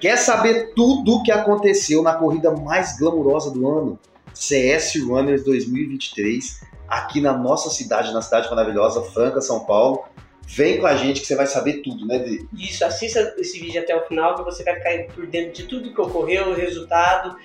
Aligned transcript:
Quer 0.00 0.16
saber 0.16 0.72
tudo 0.76 1.16
o 1.16 1.22
que 1.22 1.32
aconteceu 1.32 2.02
na 2.02 2.14
corrida 2.14 2.52
mais 2.52 2.96
glamurosa 2.96 3.50
do 3.50 3.68
ano? 3.68 3.98
CS 4.32 4.94
Runners 5.02 5.42
2023, 5.42 6.60
aqui 6.86 7.20
na 7.20 7.32
nossa 7.32 7.68
cidade, 7.68 8.12
na 8.12 8.22
cidade 8.22 8.48
maravilhosa, 8.48 9.02
Franca, 9.02 9.40
São 9.40 9.60
Paulo. 9.60 10.04
Vem 10.46 10.80
com 10.80 10.86
a 10.86 10.94
gente 10.94 11.20
que 11.20 11.26
você 11.26 11.34
vai 11.34 11.46
saber 11.46 11.82
tudo, 11.82 12.06
né, 12.06 12.20
Dri? 12.20 12.48
Isso, 12.56 12.84
assista 12.84 13.34
esse 13.38 13.58
vídeo 13.58 13.82
até 13.82 13.94
o 13.94 14.06
final 14.06 14.36
que 14.36 14.44
você 14.44 14.62
vai 14.62 14.76
ficar 14.76 15.14
por 15.14 15.26
dentro 15.26 15.52
de 15.52 15.64
tudo 15.64 15.92
que 15.92 16.00
ocorreu, 16.00 16.50
o 16.50 16.54
resultado, 16.54 17.36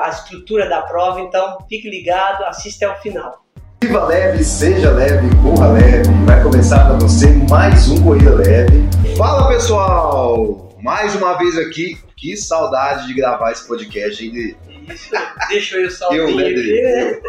a 0.00 0.08
estrutura 0.08 0.68
da 0.68 0.82
prova. 0.82 1.20
Então, 1.20 1.58
fique 1.68 1.90
ligado, 1.90 2.44
assista 2.44 2.86
até 2.86 2.98
o 2.98 3.02
final. 3.02 3.44
Viva 3.82 4.06
leve, 4.06 4.42
seja 4.44 4.90
leve, 4.92 5.28
corra 5.42 5.72
leve. 5.72 6.08
Vai 6.24 6.42
começar 6.42 6.86
para 6.86 6.94
você 6.94 7.26
mais 7.50 7.90
um 7.90 8.02
Corrida 8.02 8.36
Leve. 8.36 8.88
Fala 9.18 9.48
pessoal! 9.48 10.65
Mais 10.86 11.16
uma 11.16 11.36
vez 11.36 11.58
aqui, 11.58 11.98
que 12.16 12.36
saudade 12.36 13.08
de 13.08 13.14
gravar 13.14 13.50
esse 13.50 13.66
podcast, 13.66 14.24
hein, 14.24 14.30
Dri? 14.30 14.56
Isso, 14.88 15.10
deixa 15.48 15.78
eu 15.78 15.90
sozinho 15.90 16.28
Eu, 16.28 16.36
né, 16.36 16.44
Dri? 16.44 17.20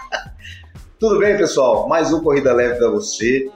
Tudo 0.98 1.18
bem, 1.18 1.36
pessoal? 1.36 1.86
Mais 1.86 2.10
um 2.10 2.22
Corrida 2.22 2.54
Leve 2.54 2.78
para 2.78 2.88
você. 2.88 3.50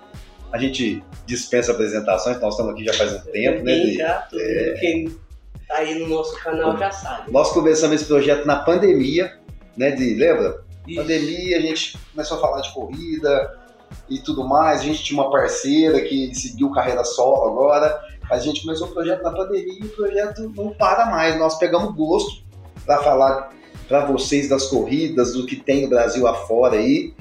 A 0.52 0.58
gente 0.58 1.02
dispensa 1.24 1.72
apresentações, 1.72 2.38
nós 2.38 2.52
estamos 2.52 2.74
aqui 2.74 2.84
já 2.84 2.92
faz 2.92 3.14
um 3.14 3.20
tempo, 3.32 3.64
né, 3.64 3.78
Dri? 3.78 3.94
já, 3.94 4.12
todo 4.30 4.40
mundo 4.42 4.78
quem 4.78 5.18
tá 5.66 5.76
aí 5.76 5.98
no 5.98 6.06
nosso 6.06 6.38
canal 6.40 6.76
já 6.76 6.90
sabe. 6.90 7.32
Nós 7.32 7.50
começamos 7.50 7.96
esse 7.96 8.04
projeto 8.04 8.44
na 8.44 8.56
pandemia, 8.56 9.38
né, 9.74 9.92
Dri? 9.92 10.16
Lembra? 10.16 10.62
Isso. 10.86 11.00
Pandemia, 11.00 11.56
a 11.56 11.60
gente 11.62 11.98
começou 12.12 12.36
a 12.36 12.40
falar 12.42 12.60
de 12.60 12.74
corrida 12.74 13.58
e 14.06 14.18
tudo 14.18 14.46
mais. 14.46 14.80
A 14.80 14.84
gente 14.84 15.02
tinha 15.02 15.18
uma 15.18 15.30
parceira 15.30 15.98
que 16.02 16.34
seguiu 16.34 16.70
carreira 16.72 17.02
solo 17.04 17.48
agora. 17.48 17.98
A 18.30 18.38
gente 18.38 18.62
começou 18.62 18.88
o 18.88 18.92
projeto 18.92 19.22
na 19.22 19.30
pandemia 19.30 19.78
e 19.80 19.86
o 19.86 19.90
projeto 19.90 20.52
não 20.56 20.70
para 20.70 21.06
mais. 21.06 21.38
Nós 21.38 21.56
pegamos 21.58 21.94
gosto 21.94 22.42
para 22.84 23.02
falar 23.02 23.50
para 23.88 24.04
vocês 24.06 24.48
das 24.48 24.66
corridas, 24.66 25.34
do 25.34 25.46
que 25.46 25.56
tem 25.56 25.82
no 25.82 25.88
Brasil 25.88 26.26
afora 26.26 26.76
aí. 26.76 27.14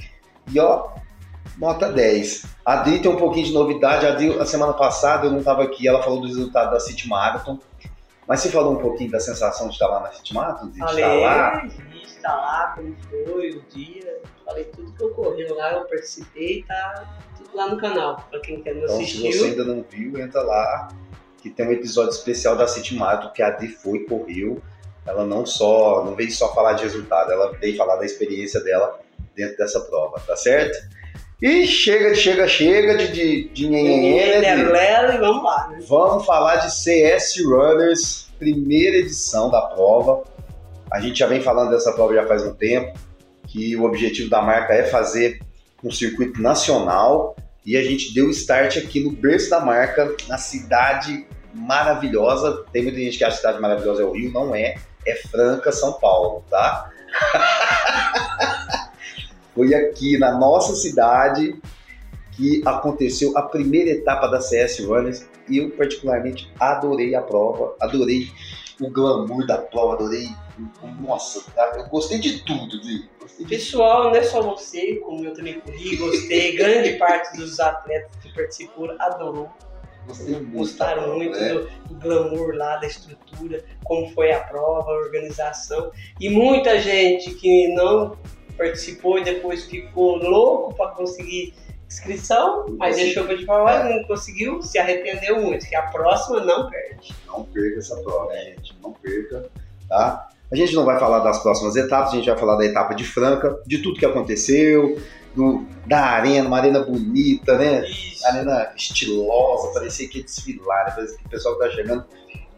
E 0.52 0.60
ó, 0.60 0.90
nota 1.58 1.92
10. 1.92 2.46
A 2.66 2.74
Adri 2.74 3.00
tem 3.00 3.12
um 3.12 3.18
pouquinho 3.18 3.46
de 3.46 3.54
novidade. 3.54 4.06
A 4.06 4.10
Adri, 4.10 4.38
a 4.40 4.46
semana 4.46 4.74
passada 4.74 5.28
eu 5.28 5.32
não 5.32 5.40
estava 5.40 5.64
aqui, 5.64 5.88
ela 5.88 6.02
falou 6.02 6.22
do 6.22 6.28
resultado 6.28 6.72
da 6.72 6.80
City 6.80 7.08
Marathon. 7.08 7.60
Mas 8.28 8.40
você 8.40 8.50
falou 8.50 8.74
um 8.74 8.78
pouquinho 8.78 9.12
da 9.12 9.20
sensação 9.20 9.68
de 9.68 9.74
estar 9.74 9.88
lá 9.88 10.00
na 10.00 10.12
City 10.12 10.34
Marathon? 10.34 10.70
De 10.70 10.80
Falei, 10.80 11.04
estar 11.04 11.14
lá? 11.16 11.66
de 11.66 12.04
estar 12.04 12.36
lá, 12.36 12.74
como 12.76 12.96
foi 13.10 13.50
o 13.50 13.62
dia, 13.64 14.22
falei 14.46 14.64
tudo 14.66 14.94
que 14.94 15.04
ocorreu 15.04 15.56
lá, 15.56 15.74
eu 15.74 15.82
participei, 15.82 16.64
tá 16.64 17.20
lá 17.54 17.68
no 17.70 17.78
canal, 17.78 18.26
pra 18.30 18.40
quem 18.40 18.62
quer 18.62 18.76
não 18.76 18.84
Então, 18.84 19.06
se 19.06 19.22
você 19.22 19.46
ainda 19.46 19.64
não 19.64 19.84
viu, 19.90 20.20
entra 20.20 20.42
lá, 20.42 20.90
que 21.42 21.50
tem 21.50 21.68
um 21.68 21.72
episódio 21.72 22.12
especial 22.12 22.56
da 22.56 22.68
City 22.68 22.96
Marathon 22.96 23.32
que 23.32 23.42
a 23.42 23.48
Adri 23.48 23.68
foi, 23.68 24.00
correu. 24.06 24.62
Ela 25.06 25.26
não 25.26 25.46
só, 25.46 26.04
não 26.06 26.16
veio 26.16 26.32
só 26.32 26.54
falar 26.54 26.74
de 26.74 26.84
resultado, 26.84 27.32
ela 27.32 27.52
veio 27.54 27.76
falar 27.76 27.98
da 27.98 28.06
experiência 28.06 28.62
dela 28.62 29.00
dentro 29.36 29.58
dessa 29.58 29.82
prova, 29.82 30.20
tá 30.26 30.36
certo? 30.36 30.78
E 31.42 31.68
chega, 31.68 32.16
chega, 32.16 32.48
chega 32.48 32.96
de, 32.96 33.12
de, 33.12 33.50
de 33.50 33.68
nhenhenhê, 33.68 34.40
né, 34.40 35.16
e 35.16 35.18
vamos 35.18 35.44
lá, 35.44 35.68
né? 35.70 35.80
Vamos 35.86 36.26
falar 36.26 36.56
de 36.56 36.74
CS 36.74 37.44
Runners, 37.44 38.32
primeira 38.40 38.96
edição 38.96 39.50
da 39.50 39.62
prova. 39.62 40.24
A 40.90 41.02
gente 41.02 41.20
já 41.20 41.28
vem 41.28 41.42
falando 41.42 41.72
dessa 41.72 41.92
prova 41.92 42.14
já 42.14 42.26
faz 42.26 42.44
um 42.44 42.54
tempo, 42.54 42.98
que 43.46 43.76
o 43.76 43.84
objetivo 43.84 44.30
da 44.30 44.42
marca 44.42 44.74
é 44.74 44.86
fazer 44.86 45.40
um 45.84 45.92
circuito 45.92 46.42
nacional 46.42 47.36
e 47.66 47.78
a 47.78 47.84
gente 47.84 48.14
deu 48.14 48.30
start 48.30 48.78
aqui 48.78 49.00
no 49.00 49.12
berço 49.12 49.50
da 49.50 49.60
marca, 49.60 50.16
na 50.28 50.38
cidade 50.38 51.26
maravilhosa. 51.54 52.66
Tem 52.72 52.84
muita 52.84 52.98
gente 52.98 53.18
que 53.18 53.24
acha 53.24 53.40
que 53.40 53.46
a 53.46 53.50
cidade 53.50 53.62
maravilhosa 53.62 54.02
é 54.02 54.06
o 54.06 54.12
Rio, 54.12 54.32
não 54.32 54.54
é. 54.56 54.76
É 55.06 55.16
Franca, 55.16 55.72
São 55.72 55.94
Paulo, 55.94 56.44
tá? 56.50 56.90
Foi 59.54 59.74
aqui 59.74 60.18
na 60.18 60.38
nossa 60.38 60.76
cidade 60.76 61.56
que 62.32 62.62
aconteceu 62.66 63.38
a 63.38 63.44
primeira 63.44 63.92
etapa 63.92 64.28
da 64.28 64.42
CS 64.42 64.80
Runners 64.80 65.26
e 65.48 65.58
eu 65.58 65.70
particularmente 65.72 66.52
adorei 66.60 67.14
a 67.16 67.22
prova, 67.22 67.76
adorei 67.80 68.28
o 68.82 68.90
glamour 68.90 69.46
da 69.46 69.58
prova, 69.58 69.94
adorei, 69.94 70.30
nossa, 71.00 71.44
eu 71.76 71.88
gostei 71.90 72.20
de 72.20 72.40
tudo, 72.44 72.82
de, 72.82 73.08
Pessoal, 73.48 74.06
não 74.06 74.16
é 74.16 74.24
só 74.24 74.42
você, 74.42 74.96
como 74.98 75.24
eu 75.26 75.34
também 75.34 75.60
corri, 75.60 75.96
gostei, 75.96 76.56
grande 76.56 76.94
parte 76.94 77.38
dos 77.38 77.60
atletas 77.60 78.12
que 78.22 78.34
participou 78.34 78.92
adorou, 79.00 79.52
muito 80.08 80.52
gostaram 80.52 81.04
prova, 81.04 81.18
muito 81.18 81.40
né? 81.40 81.54
do, 81.54 81.70
do 81.88 81.96
glamour 81.96 82.56
lá, 82.56 82.78
da 82.78 82.88
estrutura, 82.88 83.64
como 83.84 84.10
foi 84.12 84.32
a 84.32 84.42
prova, 84.42 84.92
a 84.92 84.96
organização. 84.96 85.92
E 86.20 86.30
muita 86.30 86.80
gente 86.80 87.34
que 87.36 87.74
não 87.74 88.18
participou 88.58 89.18
e 89.20 89.24
depois 89.24 89.66
ficou 89.66 90.18
louco 90.18 90.76
para 90.76 90.92
conseguir 90.92 91.54
inscrição, 91.88 92.66
mas 92.78 92.96
Sim. 92.96 93.04
deixou 93.04 93.28
de 93.28 93.46
falar, 93.46 93.90
não 93.90 94.04
conseguiu, 94.06 94.62
se 94.62 94.78
arrependeu 94.80 95.42
muito, 95.42 95.68
que 95.68 95.76
a 95.76 95.84
próxima 95.84 96.40
não 96.42 96.70
perde. 96.70 97.16
Não 97.28 97.46
perca 97.46 97.80
essa 97.80 97.96
prova, 98.02 98.34
gente. 98.36 98.76
Não 98.82 98.94
perca, 98.94 99.50
tá? 99.88 100.30
A 100.54 100.56
gente 100.56 100.76
não 100.76 100.86
vai 100.86 101.00
falar 101.00 101.18
das 101.20 101.42
próximas 101.42 101.76
etapas, 101.76 102.14
a 102.14 102.16
gente 102.18 102.30
vai 102.30 102.38
falar 102.38 102.56
da 102.58 102.64
etapa 102.66 102.94
de 102.94 103.04
Franca, 103.04 103.60
de 103.66 103.80
tudo 103.80 104.00
que 104.00 104.06
aconteceu, 104.06 105.02
do, 105.36 105.66
da 105.88 106.00
arena, 106.00 106.48
uma 106.48 106.58
arena 106.60 106.80
bonita, 106.82 107.58
né? 107.58 107.84
Isso. 107.90 108.24
Arena 108.28 108.72
estilosa, 108.76 109.74
parecia 109.74 110.08
que 110.08 110.20
ia 110.20 110.24
desfilar, 110.24 110.86
né? 110.86 110.92
parecia 110.96 111.18
que 111.18 111.26
o 111.26 111.30
pessoal 111.30 111.58
que 111.58 111.66
tá 111.66 111.72
chegando, 111.72 112.06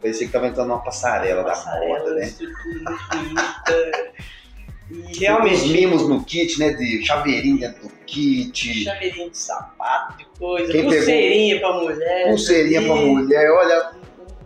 parecia 0.02 0.28
que 0.28 0.34
tava 0.34 0.48
entrando 0.48 0.68
numa 0.68 0.84
passarela, 0.84 1.42
da 1.42 1.52
Passarela, 1.52 2.00
moda, 2.00 2.16
né? 2.16 2.34
E 4.88 5.12
Os 5.14 5.18
realmente, 5.18 5.68
mimos 5.70 6.08
no 6.08 6.24
kit, 6.24 6.60
né? 6.60 6.74
De 6.74 7.04
chaveirinho 7.04 7.58
dentro 7.60 7.88
do 7.88 7.90
kit, 8.06 8.84
chaveirinho 8.84 9.32
de 9.32 9.38
sapato, 9.38 10.18
de 10.18 10.26
coisa, 10.38 10.72
Quem 10.72 10.84
pulseirinha 10.84 11.60
pra 11.60 11.74
mulher. 11.74 12.28
pulseirinha 12.28 12.82
pra 12.84 12.96
e- 12.96 13.06
mulher, 13.06 13.52
olha, 13.52 13.92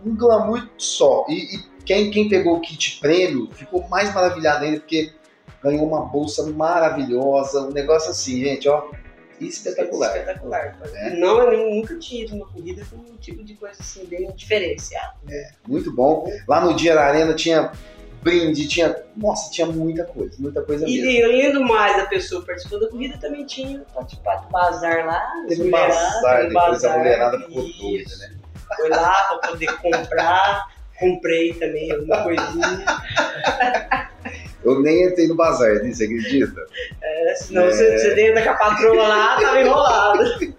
um 0.06 0.16
glamour 0.16 0.66
só. 0.78 1.26
E, 1.28 1.56
e 1.56 1.69
quem, 1.90 2.08
quem 2.08 2.28
pegou 2.28 2.56
o 2.56 2.60
kit 2.60 3.00
prêmio 3.00 3.48
ficou 3.52 3.88
mais 3.88 4.14
maravilhado 4.14 4.64
ainda, 4.64 4.78
porque 4.78 5.12
ganhou 5.60 5.84
uma 5.84 6.06
bolsa 6.06 6.46
maravilhosa, 6.46 7.62
um 7.62 7.72
negócio 7.72 8.12
assim, 8.12 8.44
gente, 8.44 8.68
ó, 8.68 8.92
espetacular. 9.40 10.16
Espetacular. 10.16 10.78
É. 10.94 11.10
Não, 11.16 11.40
eu 11.52 11.74
nunca 11.74 11.98
tinha 11.98 12.22
ido 12.22 12.36
numa 12.36 12.46
corrida 12.46 12.86
com 12.88 12.94
um 12.94 13.16
tipo 13.16 13.42
de 13.42 13.54
coisa 13.54 13.74
assim, 13.80 14.04
bem 14.04 14.30
diferenciado. 14.36 15.18
Muito 15.66 15.92
bom. 15.92 16.30
Lá 16.46 16.60
no 16.60 16.74
dia 16.74 16.94
da 16.94 17.02
arena 17.02 17.34
tinha 17.34 17.72
brinde, 18.22 18.68
tinha. 18.68 18.94
Nossa, 19.16 19.50
tinha 19.50 19.66
muita 19.66 20.04
coisa, 20.04 20.36
muita 20.38 20.62
coisa 20.62 20.86
mesmo. 20.86 21.10
E 21.10 21.22
além 21.24 21.52
do 21.52 21.64
mais, 21.64 21.98
a 21.98 22.06
pessoa 22.06 22.46
participou 22.46 22.78
da 22.78 22.88
corrida 22.88 23.18
também 23.18 23.44
tinha 23.44 23.80
participado 23.92 24.46
do 24.46 24.52
bazar 24.52 25.04
lá. 25.04 25.28
Teve 25.48 25.62
um 25.64 25.70
bazar, 25.72 26.46
depois 26.46 26.84
a 26.84 26.96
mulherada 26.96 27.40
ficou 27.40 27.64
doida, 27.64 28.16
né? 28.18 28.36
Foi 28.76 28.88
lá 28.90 29.12
pra 29.24 29.50
poder 29.50 29.76
comprar. 29.78 30.79
Comprei 31.00 31.54
também 31.54 31.90
alguma 31.90 32.22
coisinha. 32.22 32.84
Eu 34.62 34.80
nem 34.82 35.04
entrei 35.04 35.26
no 35.26 35.34
bazar, 35.34 35.72
né? 35.82 35.90
você 35.90 36.04
acredita? 36.04 36.66
É, 37.02 37.34
senão 37.34 37.62
É. 37.64 37.70
você, 37.70 37.98
você 37.98 38.28
entra 38.28 38.42
com 38.42 38.50
a 38.50 38.54
patroa 38.54 39.08
lá, 39.08 39.40
tava 39.40 39.60
enrolado. 39.60 40.54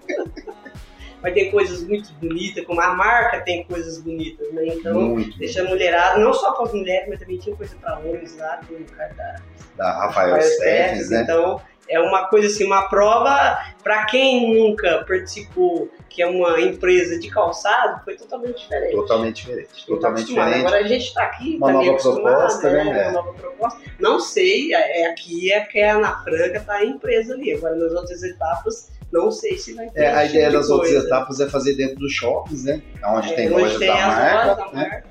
Mas 1.22 1.34
tem 1.36 1.52
coisas 1.52 1.84
muito 1.84 2.12
bonitas, 2.14 2.66
como 2.66 2.82
a 2.82 2.96
marca 2.96 3.42
tem 3.42 3.64
coisas 3.66 4.00
bonitas, 4.00 4.52
né? 4.54 4.66
Então, 4.70 5.00
Muito. 5.02 5.38
deixa 5.38 5.62
a 5.62 5.66
mulherada, 5.66 6.18
não 6.20 6.34
só 6.34 6.52
para 6.54 6.66
as 6.66 6.74
mulheres, 6.74 7.08
mas 7.10 7.20
também 7.20 7.38
tinha 7.38 7.56
coisa 7.56 7.76
para 7.80 8.00
homens 8.00 8.36
lá, 8.38 8.60
tem 8.68 8.78
o 8.78 8.86
cara 8.86 9.14
da 9.14 9.36
Da 9.78 9.92
Rafael 10.00 10.34
Rafael 10.36 11.10
né? 11.10 11.22
Então, 11.22 11.62
é 11.92 12.00
uma 12.00 12.28
coisa 12.28 12.48
assim, 12.48 12.64
uma 12.66 12.84
prova, 12.90 13.58
para 13.84 14.06
quem 14.06 14.56
nunca 14.58 15.04
participou, 15.08 15.90
que 16.10 16.22
é 16.22 16.28
uma 16.28 16.60
empresa 16.60 17.20
de 17.20 17.30
calçado, 17.30 18.04
foi 18.04 18.16
totalmente 18.16 18.60
diferente. 18.62 18.92
Totalmente 18.96 19.36
diferente. 19.46 19.86
Totalmente 19.86 20.26
diferente. 20.28 20.60
Agora 20.60 20.78
a 20.78 20.84
gente 20.88 21.06
está 21.06 21.24
aqui, 21.24 21.58
Uma 21.58 21.68
tá 21.68 21.74
nova 21.74 21.98
proposta, 21.98 22.70
né? 22.70 22.84
Uma 22.84 22.98
É. 22.98 23.12
nova 23.12 23.34
proposta. 23.34 23.80
Não 24.00 24.20
sei, 24.20 24.74
é, 24.74 25.06
aqui 25.08 25.52
é 25.52 25.60
porque 25.62 25.80
é 25.80 25.94
na 25.94 26.22
Franca 26.24 26.60
tá 26.62 26.74
a 26.74 26.86
empresa 26.86 27.34
ali. 27.34 27.54
Agora 27.54 27.76
nas 27.76 27.92
outras 27.94 28.24
etapas, 28.24 28.92
não 29.12 29.32
sei 29.32 29.58
se 29.58 29.74
vai 29.74 29.90
ter. 29.90 30.02
É, 30.02 30.08
a 30.14 30.26
ideia 30.26 30.30
tipo 30.48 30.52
de 30.52 30.58
das 30.58 30.70
outras 30.70 31.06
etapas 31.06 31.40
é 31.40 31.50
fazer 31.50 31.74
dentro 31.76 31.96
dos 31.98 32.12
shoppings, 32.14 32.64
né? 32.66 32.82
Onde 33.06 33.32
É, 33.32 33.36
tem 33.36 33.48
onde 33.52 33.62
lojas 33.62 33.80
tem 33.80 33.88
da 33.88 33.96
marca, 34.08 34.56
né? 34.56 34.72
marca. 34.74 35.04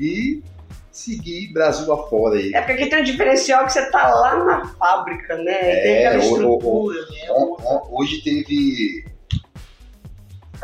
E 0.00 0.42
seguir 0.92 1.52
Brasil 1.52 1.92
afora 1.92 2.36
aí. 2.36 2.52
É 2.54 2.60
porque 2.60 2.86
tem 2.86 3.00
um 3.00 3.04
diferencial 3.04 3.64
que 3.66 3.72
você 3.72 3.90
tá 3.90 4.08
lá 4.14 4.44
na 4.44 4.66
fábrica, 4.74 5.36
né? 5.38 5.52
É, 5.52 5.82
tem 5.82 6.06
aquela 6.06 6.22
o- 6.22 6.26
o- 6.28 6.92
estrutura, 6.92 7.00
né? 7.10 7.32
On- 7.32 7.56
on- 7.64 7.88
hoje 8.00 8.22
teve. 8.22 9.04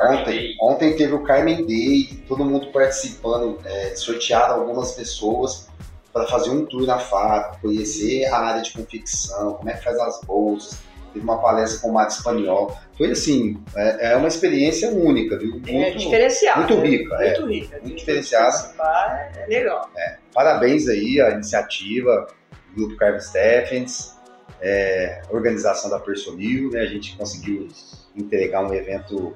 Ontem, 0.01 0.57
ontem 0.61 0.95
teve 0.97 1.13
o 1.13 1.25
Carmen 1.25 1.67
Day, 1.67 2.23
todo 2.29 2.45
mundo 2.45 2.69
participando, 2.71 3.59
é, 3.65 3.97
sortearam 3.97 4.61
algumas 4.61 4.93
pessoas 4.93 5.67
para 6.13 6.25
fazer 6.27 6.51
um 6.51 6.65
tour 6.65 6.87
na 6.87 6.99
fábrica, 7.01 7.59
conhecer 7.61 8.25
a 8.27 8.39
área 8.39 8.63
de 8.63 8.73
confecção, 8.73 9.55
como 9.55 9.69
é 9.69 9.75
que 9.75 9.83
faz 9.83 9.99
as 9.99 10.21
bolsas. 10.21 10.79
Teve 11.13 11.25
uma 11.25 11.39
palestra 11.39 11.81
com 11.81 11.89
o 11.89 11.93
Mário 11.95 12.13
Espanhol. 12.13 12.77
Foi 12.99 13.13
assim, 13.13 13.57
é, 13.77 14.13
é 14.13 14.17
uma 14.17 14.29
experiência 14.29 14.91
única, 14.91 15.39
viu? 15.39 15.53
Muito, 15.53 15.71
é 15.71 15.91
diferencial. 15.93 16.59
Muito 16.59 16.77
né? 16.79 16.87
rica, 16.89 17.15
é. 17.15 17.29
Muito 17.41 17.47
rica. 17.53 17.79
Muito 17.81 17.97
diferenciada. 17.97 18.47
participar 18.51 19.33
É 19.37 19.47
legal. 19.47 19.91
Parabéns 20.35 20.89
aí 20.89 21.21
à 21.21 21.31
iniciativa, 21.31 22.27
do 22.75 22.75
Grupo 22.87 22.97
Carlos 22.97 23.25
Stephens, 23.27 24.15
é, 24.61 25.23
organização 25.31 25.89
da 25.89 25.99
Personil, 26.01 26.71
né? 26.71 26.81
A 26.81 26.87
gente 26.87 27.17
conseguiu 27.17 27.69
entregar 28.17 28.69
um 28.69 28.75
evento 28.75 29.35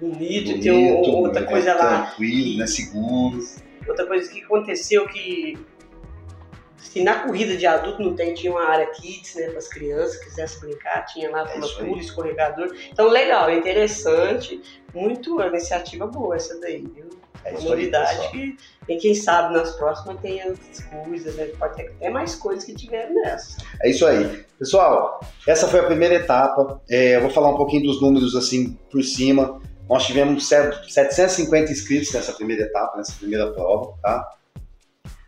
Bonito, 0.00 0.50
bonito, 0.52 0.72
um- 0.72 0.76
um 1.10 1.16
outra 1.18 1.40
evento 1.42 1.50
coisa 1.50 1.74
lá. 1.74 2.02
tranquilo, 2.06 2.58
né? 2.58 2.66
Seguro. 2.66 3.38
Outra 3.86 4.06
coisa 4.06 4.30
que 4.30 4.42
aconteceu 4.42 5.06
que 5.06 5.56
assim, 6.78 7.02
na 7.02 7.20
corrida 7.20 7.56
de 7.56 7.66
adulto 7.66 8.02
não 8.02 8.14
tem, 8.14 8.34
tinha 8.34 8.52
uma 8.52 8.64
área 8.68 8.86
kids, 8.86 9.34
né, 9.34 9.48
para 9.48 9.58
as 9.58 9.68
crianças, 9.68 10.16
quisesse 10.22 10.60
brincar, 10.60 11.04
tinha 11.06 11.30
lá 11.30 11.48
É 11.50 11.54
aí. 11.54 11.60
pula, 11.88 12.00
escorregador. 12.00 12.74
Então 12.92 13.08
legal, 13.08 13.48
é 13.48 13.56
interessante, 13.56 14.60
muito 14.94 15.34
uma 15.34 15.46
iniciativa 15.46 16.06
boa 16.06 16.36
essa 16.36 16.58
daí, 16.60 16.82
viu? 16.94 17.08
É 17.44 17.50
Uma 17.50 17.58
aí, 17.60 17.64
novidade 17.68 18.10
pessoal. 18.16 18.30
que 18.32 18.56
e 18.88 18.96
quem 18.96 19.14
sabe 19.14 19.54
nas 19.54 19.70
próximas 19.76 20.20
tem 20.20 20.44
outras 20.48 20.80
coisas, 20.84 21.34
né? 21.36 21.46
Pode 21.58 21.76
ter 21.76 21.88
até 21.90 22.10
mais 22.10 22.34
coisas 22.34 22.64
que 22.64 22.74
tiveram 22.74 23.14
nessa. 23.14 23.56
É 23.82 23.90
isso 23.90 24.04
aí. 24.06 24.44
Pessoal, 24.58 25.20
essa 25.46 25.68
foi 25.68 25.80
a 25.80 25.84
primeira 25.84 26.14
etapa. 26.14 26.80
É, 26.88 27.16
eu 27.16 27.20
vou 27.20 27.30
falar 27.30 27.50
um 27.50 27.56
pouquinho 27.56 27.84
dos 27.84 28.00
números 28.00 28.34
assim 28.34 28.76
por 28.90 29.02
cima. 29.04 29.60
Nós 29.88 30.04
tivemos 30.06 30.48
set- 30.48 30.90
750 30.92 31.70
inscritos 31.70 32.12
nessa 32.12 32.32
primeira 32.32 32.62
etapa, 32.64 32.96
nessa 32.96 33.12
primeira 33.12 33.52
prova, 33.52 33.94
tá? 34.02 34.28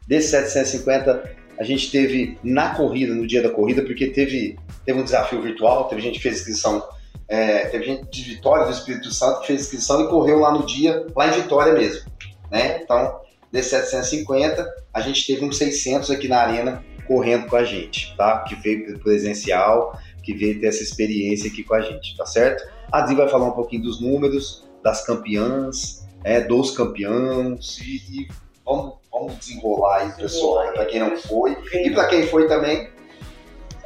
Desses 0.08 0.30
750, 0.30 1.36
a 1.58 1.64
gente 1.64 1.90
teve 1.90 2.38
na 2.42 2.74
corrida, 2.74 3.14
no 3.14 3.26
dia 3.26 3.42
da 3.42 3.50
corrida, 3.50 3.82
porque 3.82 4.06
teve, 4.08 4.56
teve 4.84 5.00
um 5.00 5.04
desafio 5.04 5.42
virtual, 5.42 5.88
teve 5.88 6.00
gente 6.00 6.16
que 6.16 6.22
fez 6.22 6.36
inscrição, 6.36 6.86
é, 7.26 7.66
teve 7.66 7.84
gente 7.84 8.08
de 8.10 8.22
Vitória, 8.22 8.64
do 8.64 8.72
Espírito 8.72 9.10
Santo, 9.12 9.40
que 9.40 9.48
fez 9.48 9.62
inscrição 9.62 10.02
e 10.02 10.08
correu 10.08 10.38
lá 10.38 10.52
no 10.52 10.64
dia, 10.64 11.06
lá 11.16 11.26
em 11.26 11.42
Vitória 11.42 11.72
mesmo, 11.72 12.08
né? 12.50 12.80
Então, 12.82 13.20
desses 13.50 13.70
750, 13.70 14.66
a 14.94 15.00
gente 15.00 15.26
teve 15.26 15.44
uns 15.44 15.58
600 15.58 16.10
aqui 16.10 16.28
na 16.28 16.38
arena 16.38 16.84
correndo 17.06 17.46
com 17.46 17.56
a 17.56 17.64
gente, 17.64 18.14
tá? 18.16 18.44
Que 18.44 18.54
veio 18.54 18.98
presencial, 19.00 19.98
que 20.22 20.32
veio 20.34 20.60
ter 20.60 20.68
essa 20.68 20.82
experiência 20.82 21.50
aqui 21.50 21.64
com 21.64 21.74
a 21.74 21.80
gente, 21.80 22.16
tá 22.16 22.24
certo? 22.24 22.68
A 22.92 23.00
Dri 23.00 23.16
vai 23.16 23.28
falar 23.28 23.46
um 23.46 23.52
pouquinho 23.52 23.82
dos 23.82 24.00
números, 24.00 24.68
das 24.84 25.04
campeãs, 25.04 26.06
é, 26.22 26.40
dos 26.40 26.70
campeões 26.70 27.78
e, 27.78 28.22
e 28.22 28.28
vamos, 28.68 28.94
vamos 29.10 29.38
desenrolar 29.38 30.02
aí, 30.02 30.12
pessoal, 30.12 30.58
Desenrolar 30.58 30.72
para 30.72 30.84
quem 30.86 31.00
não 31.00 31.16
foi 31.16 31.56
e 31.72 31.90
para 31.90 32.06
quem 32.08 32.26
foi 32.26 32.46
também. 32.46 32.90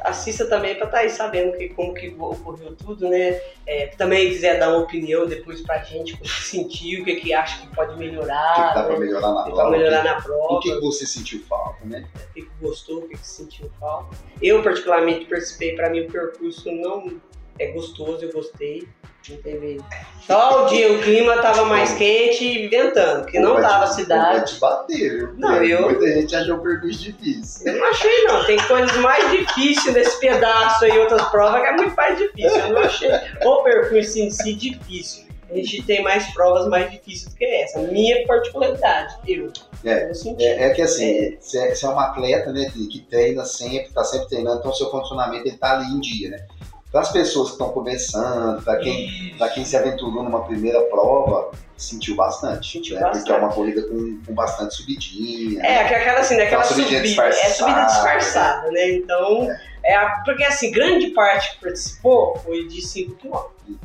Assista 0.01 0.45
também 0.49 0.75
para 0.75 0.85
estar 0.87 0.97
aí 0.97 1.09
sabendo 1.09 1.57
que, 1.57 1.69
como 1.69 1.93
que 1.93 2.13
ocorreu 2.19 2.75
tudo, 2.75 3.07
né? 3.07 3.39
É, 3.65 3.87
também 3.97 4.27
quiser 4.27 4.59
dar 4.59 4.67
uma 4.67 4.79
opinião 4.79 5.25
depois 5.25 5.61
pra 5.61 5.77
gente, 5.77 6.13
o 6.15 6.17
que 6.17 6.27
sentiu, 6.29 7.01
o 7.01 7.05
que, 7.05 7.15
que 7.21 7.33
acha 7.33 7.61
que 7.61 7.73
pode 7.73 7.93
O 7.93 7.97
que, 7.97 8.03
que 8.03 8.09
melhorar, 8.11 8.73
dá 8.73 8.83
para 8.83 8.93
né? 8.93 8.99
melhorar 8.99 9.31
na 9.31 9.39
O 9.39 9.43
que 9.45 9.51
prova? 9.51 9.61
pra 9.61 9.71
melhorar 9.77 10.03
na 10.03 10.17
O 10.17 10.21
prova. 10.21 10.59
que, 10.61 10.73
que 10.73 10.81
você 10.81 11.05
sentiu 11.05 11.39
falta, 11.47 11.85
né? 11.85 12.05
o 12.15 12.33
que 12.33 12.41
que 12.41 12.51
gostou, 12.61 12.97
o 12.97 13.07
que 13.07 13.17
que 13.17 13.25
sentiu 13.25 13.71
falta. 13.79 14.17
Eu, 14.41 14.61
particularmente, 14.61 15.23
participei, 15.23 15.73
para 15.73 15.89
mim 15.89 16.01
o 16.01 16.11
percurso 16.11 16.69
não 16.69 17.21
é 17.57 17.67
gostoso, 17.67 18.25
eu 18.25 18.33
gostei. 18.33 18.85
Não 19.29 19.37
teve. 19.37 19.81
Só 20.27 20.65
o 20.65 20.69
dia 20.69 20.91
o 20.93 21.01
clima 21.01 21.37
tava 21.41 21.65
mais 21.65 21.93
quente 21.93 22.43
e 22.45 22.67
ventando, 22.67 23.21
porque 23.23 23.39
não 23.39 23.53
Vai 23.53 23.63
te- 23.63 23.67
tava 23.69 23.83
a 23.83 23.87
Vai 23.87 23.95
cidade. 23.95 24.53
te 24.53 24.59
bater, 24.59 25.17
viu? 25.17 25.33
Não, 25.37 25.63
eu- 25.63 25.81
Muita 25.83 26.07
gente 26.13 26.35
achou 26.35 26.57
o 26.57 26.59
percurso 26.61 26.99
difícil. 27.01 27.67
Eu 27.67 27.77
não 27.79 27.85
achei, 27.87 28.23
não. 28.23 28.43
Tem 28.45 28.57
coisas 28.67 28.95
mais 28.97 29.31
difíceis 29.31 29.93
nesse 29.95 30.19
pedaço 30.19 30.85
aí, 30.85 30.97
outras 30.97 31.21
provas 31.29 31.61
que 31.61 31.67
é 31.67 31.71
muito 31.75 31.95
mais 31.95 32.17
difícil. 32.17 32.57
Eu 32.59 32.69
não 32.73 32.81
achei 32.81 33.09
o 33.45 33.63
percurso 33.63 34.19
em 34.19 34.29
si 34.29 34.53
difícil. 34.55 35.23
A 35.49 35.55
gente 35.55 35.83
tem 35.83 36.01
mais 36.01 36.25
provas 36.33 36.67
mais 36.67 36.89
difíceis 36.89 37.31
do 37.31 37.35
que 37.37 37.45
essa. 37.45 37.79
Minha 37.79 38.25
particularidade, 38.25 39.15
eu. 39.27 39.51
É. 39.85 40.11
É, 40.39 40.63
é 40.65 40.69
que 40.71 40.81
assim, 40.81 41.37
você 41.39 41.59
é, 41.59 41.73
é 41.79 41.87
um 41.89 41.99
atleta, 41.99 42.51
né, 42.51 42.69
que 42.73 42.87
que 42.87 42.99
treina 43.01 43.45
sempre, 43.45 43.91
tá 43.93 44.03
sempre 44.03 44.29
treinando, 44.29 44.59
então 44.59 44.71
o 44.71 44.73
seu 44.73 44.87
condicionamento 44.87 45.47
ele 45.47 45.57
tá 45.57 45.73
ali 45.77 45.85
em 45.93 45.99
dia, 45.99 46.29
né? 46.31 46.45
Para 46.93 47.01
as 47.01 47.11
pessoas 47.11 47.47
que 47.47 47.53
estão 47.53 47.69
começando, 47.69 48.63
para 48.63 48.77
quem, 48.77 49.33
pra 49.35 49.49
quem 49.49 49.65
se 49.65 49.75
aventurou 49.75 50.21
numa 50.23 50.45
primeira 50.45 50.79
prova, 50.83 51.49
sentiu 51.75 52.15
bastante. 52.15 52.71
Sentiu 52.71 52.95
né? 52.95 53.01
bastante. 53.01 53.21
Porque 53.23 53.33
é 53.33 53.43
uma 53.43 53.51
corrida 53.51 53.81
com, 53.89 54.19
com 54.23 54.33
bastante 54.35 54.75
subidinha. 54.75 55.59
É, 55.65 55.79
aquela 55.81 56.19
assim, 56.19 56.35
né, 56.35 56.43
aquela 56.43 56.61
Aquela 56.61 56.75
subidinha 56.75 56.99
subida, 56.99 57.23
é 57.23 57.31
disfarçada. 57.31 57.53
subida 57.55 57.85
disfarçada, 57.87 58.71
né? 58.71 58.91
Então, 58.91 59.47
é. 59.83 59.95
a- 59.95 60.21
porque 60.23 60.43
assim, 60.43 60.69
grande 60.71 61.07
parte 61.07 61.55
que 61.55 61.61
participou 61.61 62.37
foi 62.45 62.67
de 62.67 62.79
5 62.85 63.15
km. 63.15 63.75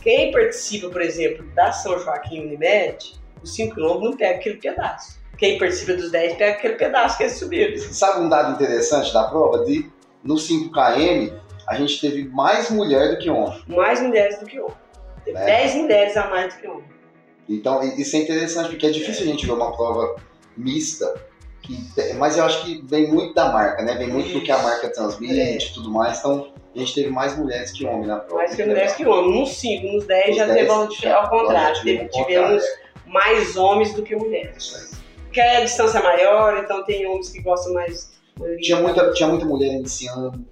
Quem 0.00 0.30
participa, 0.30 0.88
por 0.90 1.02
exemplo, 1.02 1.44
da 1.56 1.72
São 1.72 1.98
Joaquim 1.98 2.40
Unimed, 2.40 3.16
os 3.42 3.52
5 3.52 3.74
km 3.74 3.98
não 4.00 4.16
pega 4.16 4.36
aquele 4.38 4.58
pedaço. 4.58 5.18
Quem 5.36 5.58
participa 5.58 5.94
dos 5.94 6.12
10 6.12 6.34
pega 6.36 6.52
aquele 6.52 6.74
pedaço 6.74 7.16
que 7.16 7.24
eles 7.24 7.36
subiram. 7.36 7.76
Sabe 7.92 8.20
um 8.20 8.28
dado 8.28 8.52
interessante 8.52 9.12
da 9.12 9.24
prova? 9.24 9.64
De, 9.64 9.90
no 10.22 10.36
5KM, 10.36 11.32
a 11.66 11.74
gente 11.76 12.00
teve 12.00 12.24
mais 12.28 12.70
mulher 12.70 13.10
do 13.10 13.18
que 13.18 13.30
homem. 13.30 13.62
Mais 13.66 14.00
mulheres 14.00 14.38
do 14.38 14.46
que 14.46 14.58
homens. 14.58 14.76
Teve 15.24 15.38
É. 15.38 15.44
10 15.46 15.74
mulheres 15.76 16.16
a 16.16 16.28
mais 16.28 16.54
do 16.54 16.60
que 16.60 16.66
homens. 16.68 16.84
Então, 17.48 17.82
isso 17.82 18.16
é 18.16 18.20
interessante, 18.20 18.70
porque 18.70 18.86
é 18.86 18.90
difícil 18.90 19.22
a 19.22 19.26
gente 19.26 19.46
ver 19.46 19.52
uma 19.52 19.74
prova 19.76 20.16
mista, 20.56 21.14
que, 21.62 21.78
mas 22.18 22.36
eu 22.36 22.44
acho 22.44 22.64
que 22.64 22.82
vem 22.86 23.10
muito 23.10 23.34
da 23.34 23.50
marca, 23.50 23.82
né? 23.82 23.94
Vem 23.94 24.08
muito 24.08 24.32
do 24.32 24.40
que 24.42 24.50
a 24.52 24.58
marca 24.58 24.90
transmite 24.90 25.38
É. 25.40 25.56
e 25.56 25.72
tudo 25.72 25.90
mais. 25.90 26.18
Então, 26.18 26.52
a 26.74 26.78
gente 26.78 26.94
teve 26.94 27.08
mais 27.10 27.36
mulheres 27.36 27.70
que 27.70 27.86
homens 27.86 28.06
na 28.08 28.16
prova. 28.18 28.42
Mais 28.42 28.54
que 28.54 28.64
mulheres 28.64 28.92
que 28.94 29.06
homens. 29.06 29.40
Nos 29.40 29.56
5, 29.56 29.86
nos 29.86 30.06
10 30.06 30.26
Nos 30.28 30.36
já 30.36 30.46
10 30.46 30.58
teve 30.58 30.70
ao, 30.70 30.90
já- 30.90 31.16
ao 31.16 31.30
contrário. 31.30 31.82
Teve- 31.82 32.08
tivemos 32.08 32.62
contrário, 32.62 32.84
mais 33.06 33.56
homens 33.56 33.94
do 33.94 34.02
que 34.02 34.14
Isso 34.14 34.24
mulheres. 34.24 34.90
Porque 35.24 35.40
a 35.40 35.60
distância 35.64 35.98
é 35.98 36.02
maior, 36.02 36.58
então 36.62 36.84
tem 36.84 37.06
homens 37.06 37.30
que 37.30 37.40
gostam 37.42 37.72
mais. 37.74 38.12
Tinha 38.60 38.80
muita, 38.80 39.10
tinha 39.12 39.28
muita 39.28 39.44
mulher 39.44 39.72
iniciando 39.72 40.44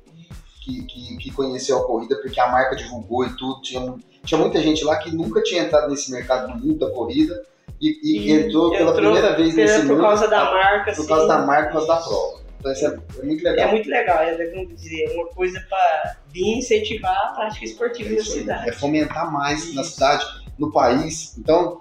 que, 0.63 0.83
que, 0.85 1.17
que 1.17 1.31
conheceu 1.33 1.79
a 1.79 1.87
corrida 1.87 2.17
porque 2.23 2.39
a 2.41 2.47
marca 2.49 2.77
divulgou 2.77 3.25
e 3.27 3.37
tudo. 3.37 3.61
Tinha, 3.63 3.95
tinha 4.25 4.39
muita 4.41 4.61
gente 4.61 4.85
lá 4.85 4.97
que 4.99 5.11
nunca 5.15 5.43
tinha 5.43 5.63
entrado 5.63 5.91
nesse 5.91 6.11
mercado 6.11 6.53
do 6.53 6.59
mundo 6.59 6.79
da 6.79 6.91
corrida 6.95 7.43
e, 7.81 7.99
e 8.03 8.29
E 8.29 8.33
entrou 8.33 8.71
pela 8.71 8.91
entrou 8.93 8.95
primeira 9.13 9.37
vez 9.37 9.55
nesse 9.55 9.81
por 9.81 9.89
mundo 9.89 10.01
causa 10.03 10.29
da 10.29 10.45
marca, 10.45 10.93
por 10.93 11.09
causa 11.09 11.27
da 11.27 11.39
marca, 11.39 11.67
por 11.71 11.73
causa 11.73 11.87
da 11.89 11.97
prova. 11.97 12.43
Então, 12.61 12.73
isso 12.73 12.87
é, 12.87 12.89
é 13.19 13.25
muito 13.25 13.43
legal. 13.43 13.67
É 13.69 13.71
muito 13.73 13.91
legal, 13.91 14.19
é 14.23 14.47
como 14.47 14.67
dizer, 14.69 15.11
uma 15.17 15.27
coisa 15.31 15.61
para 15.69 16.17
incentivar 16.33 17.13
a 17.13 17.33
prática 17.33 17.65
esportiva 17.65 18.11
É 18.11 18.17
na 18.17 18.23
cidade. 18.25 18.69
É 18.69 18.73
fomentar 18.73 19.33
mais 19.33 19.75
na 19.75 19.83
Isso. 19.83 19.95
cidade, 19.95 20.25
no 20.57 20.71
país. 20.71 21.37
Então, 21.37 21.81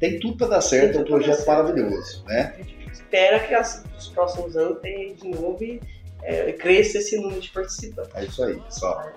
tem 0.00 0.18
tudo 0.18 0.36
para 0.36 0.48
dar 0.48 0.60
certo, 0.62 0.98
é 0.98 1.00
um 1.02 1.04
projeto 1.04 1.46
maravilhoso, 1.46 2.24
né? 2.26 2.54
A 2.58 2.62
gente 2.62 2.90
espera 2.92 3.38
que 3.38 3.54
as- 3.54 3.84
nos 3.94 4.08
próximos 4.08 4.56
anos 4.56 4.80
tenha 4.80 5.14
de 5.14 5.28
novo 5.28 5.62
e 5.62 5.80
é, 6.22 6.52
cresça 6.52 6.98
esse 6.98 7.16
número 7.16 7.40
de 7.40 7.50
participantes. 7.50 8.14
É 8.14 8.24
isso 8.24 8.42
aí, 8.42 8.58
pessoal. 8.60 9.12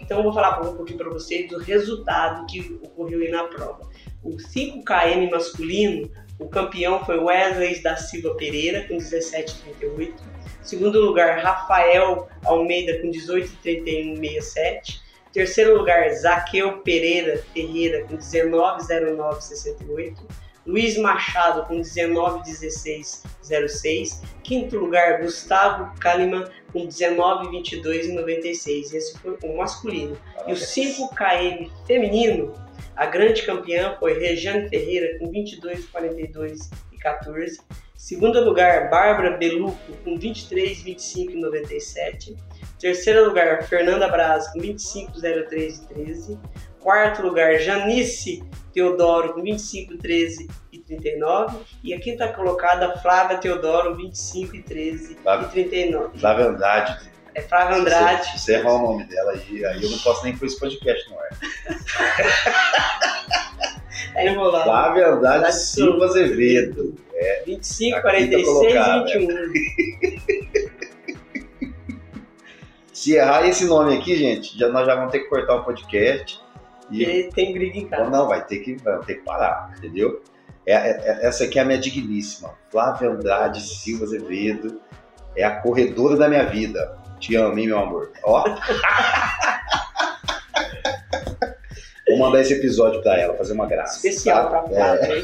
Então 0.00 0.18
eu 0.18 0.24
vou 0.24 0.32
falar 0.32 0.60
um 0.60 0.76
pouquinho 0.76 0.98
para 0.98 1.10
vocês 1.10 1.48
do 1.48 1.58
resultado 1.58 2.46
que 2.46 2.78
ocorreu 2.82 3.20
aí 3.20 3.30
na 3.30 3.44
prova. 3.44 3.88
O 4.22 4.36
5KM 4.36 5.30
masculino, 5.30 6.10
o 6.38 6.48
campeão 6.48 7.04
foi 7.04 7.18
Wesley 7.18 7.82
da 7.82 7.96
Silva 7.96 8.34
Pereira, 8.36 8.86
com 8.86 8.96
17,38. 8.96 10.14
Segundo 10.62 11.00
lugar, 11.00 11.38
Rafael 11.38 12.28
Almeida, 12.44 13.00
com 13.00 13.10
18,31,67. 13.10 15.00
Terceiro 15.32 15.76
lugar, 15.76 16.08
Zaqueu 16.14 16.78
Pereira 16.78 17.42
Ferreira, 17.52 18.04
com 18.04 18.16
19,09,68. 18.16 20.16
Luiz 20.68 20.96
Machado, 20.98 21.66
com 21.66 21.80
19,16,06. 21.80 24.20
Quinto 24.44 24.76
lugar, 24.76 25.22
Gustavo 25.22 25.98
Kalimann, 25.98 26.44
com 26.70 26.86
19,22,96. 26.86 28.92
Esse 28.92 29.18
foi 29.18 29.38
o 29.42 29.56
masculino. 29.56 30.14
E 30.46 30.52
o 30.52 30.56
5KM 30.56 31.70
feminino, 31.86 32.52
a 32.94 33.06
grande 33.06 33.44
campeã 33.44 33.96
foi 33.98 34.20
Rejane 34.20 34.68
Ferreira 34.68 35.18
com 35.18 35.30
22, 35.30 35.86
42 35.86 36.68
e 36.92 36.98
14. 36.98 37.62
Segundo 37.96 38.44
lugar, 38.44 38.90
Bárbara 38.90 39.38
Beluco 39.38 39.78
com 40.04 40.18
23, 40.18 40.82
25 40.82 41.32
e 41.32 41.40
97. 41.40 42.36
Terceiro 42.78 43.24
lugar, 43.24 43.62
Fernanda 43.64 44.06
Braz 44.06 44.52
com 44.52 44.60
25, 44.60 45.18
03 45.20 45.78
e 45.78 45.88
13. 45.88 46.38
Quarto 46.80 47.22
lugar, 47.22 47.58
Janice 47.58 48.42
Teodoro 48.72 49.34
com 49.34 49.42
25, 49.42 49.96
13 49.98 50.48
e 50.72 50.78
39. 50.78 51.58
E 51.82 51.92
a 51.94 51.98
quinta 52.00 52.28
colocada, 52.28 52.96
Flávia 52.98 53.38
Teodoro, 53.38 53.96
25 53.96 54.56
e 54.56 54.62
13 54.62 55.16
Flávia- 55.16 55.46
e 55.46 55.50
39. 55.50 56.18
Na 56.22 56.34
verdade, 56.34 56.98
É 57.34 57.40
Flávia 57.42 57.76
Andrade. 57.78 58.26
se 58.32 58.38
você 58.38 58.54
errar 58.54 58.74
o 58.74 58.78
nome 58.82 59.04
dela 59.04 59.32
aí, 59.32 59.64
aí 59.64 59.82
eu 59.82 59.90
não 59.90 59.98
posso 59.98 60.24
nem 60.24 60.36
pôr 60.36 60.46
esse 60.46 60.58
podcast 60.58 61.08
no 61.10 61.18
ar. 61.18 61.28
É 64.14 64.26
enrolado. 64.30 64.64
Flávia 64.64 65.08
Andrade 65.08 65.36
Andrade 65.38 65.54
Silva 65.56 66.04
Azevedo. 66.06 66.94
25, 67.46 67.96
A 67.96 68.00
quinta 68.00 68.10
46 68.10 68.46
colocada. 68.46 69.10
e 69.10 69.18
21. 69.18 70.68
Se 72.92 73.14
errar 73.14 73.46
esse 73.48 73.64
nome 73.64 73.96
aqui, 73.96 74.16
gente, 74.16 74.58
já, 74.58 74.68
nós 74.68 74.84
já 74.86 74.94
vamos 74.96 75.12
ter 75.12 75.20
que 75.20 75.28
cortar 75.28 75.54
o 75.56 75.64
podcast. 75.64 76.40
E 76.90 77.30
tem 77.34 77.52
briga 77.52 77.78
em 77.78 77.86
casa. 77.86 78.10
Não, 78.10 78.26
vai 78.26 78.44
ter 78.44 78.58
que, 78.58 78.76
vai 78.76 78.98
ter 79.00 79.16
que 79.16 79.22
parar, 79.22 79.74
entendeu? 79.76 80.22
É, 80.66 80.74
é, 80.74 80.90
é, 80.90 81.26
essa 81.26 81.44
aqui 81.44 81.58
é 81.58 81.62
a 81.62 81.64
minha 81.64 81.78
digníssima. 81.78 82.54
Flávia 82.70 83.10
Andrade 83.10 83.60
Silva 83.62 84.04
Azevedo. 84.04 84.80
É 85.36 85.44
a 85.44 85.60
corredora 85.60 86.16
da 86.16 86.28
minha 86.28 86.44
vida. 86.44 86.98
Te 87.18 87.36
amo, 87.36 87.58
hein, 87.58 87.66
meu 87.66 87.78
amor? 87.78 88.12
Ó. 88.24 88.44
Vou 92.08 92.18
mandar 92.18 92.40
esse 92.40 92.54
episódio 92.54 93.02
pra 93.02 93.18
ela, 93.18 93.34
fazer 93.34 93.52
uma 93.52 93.66
graça. 93.66 93.96
Especial 93.96 94.50
tá? 94.50 94.62
pra 94.62 94.68
Flávia. 94.68 95.22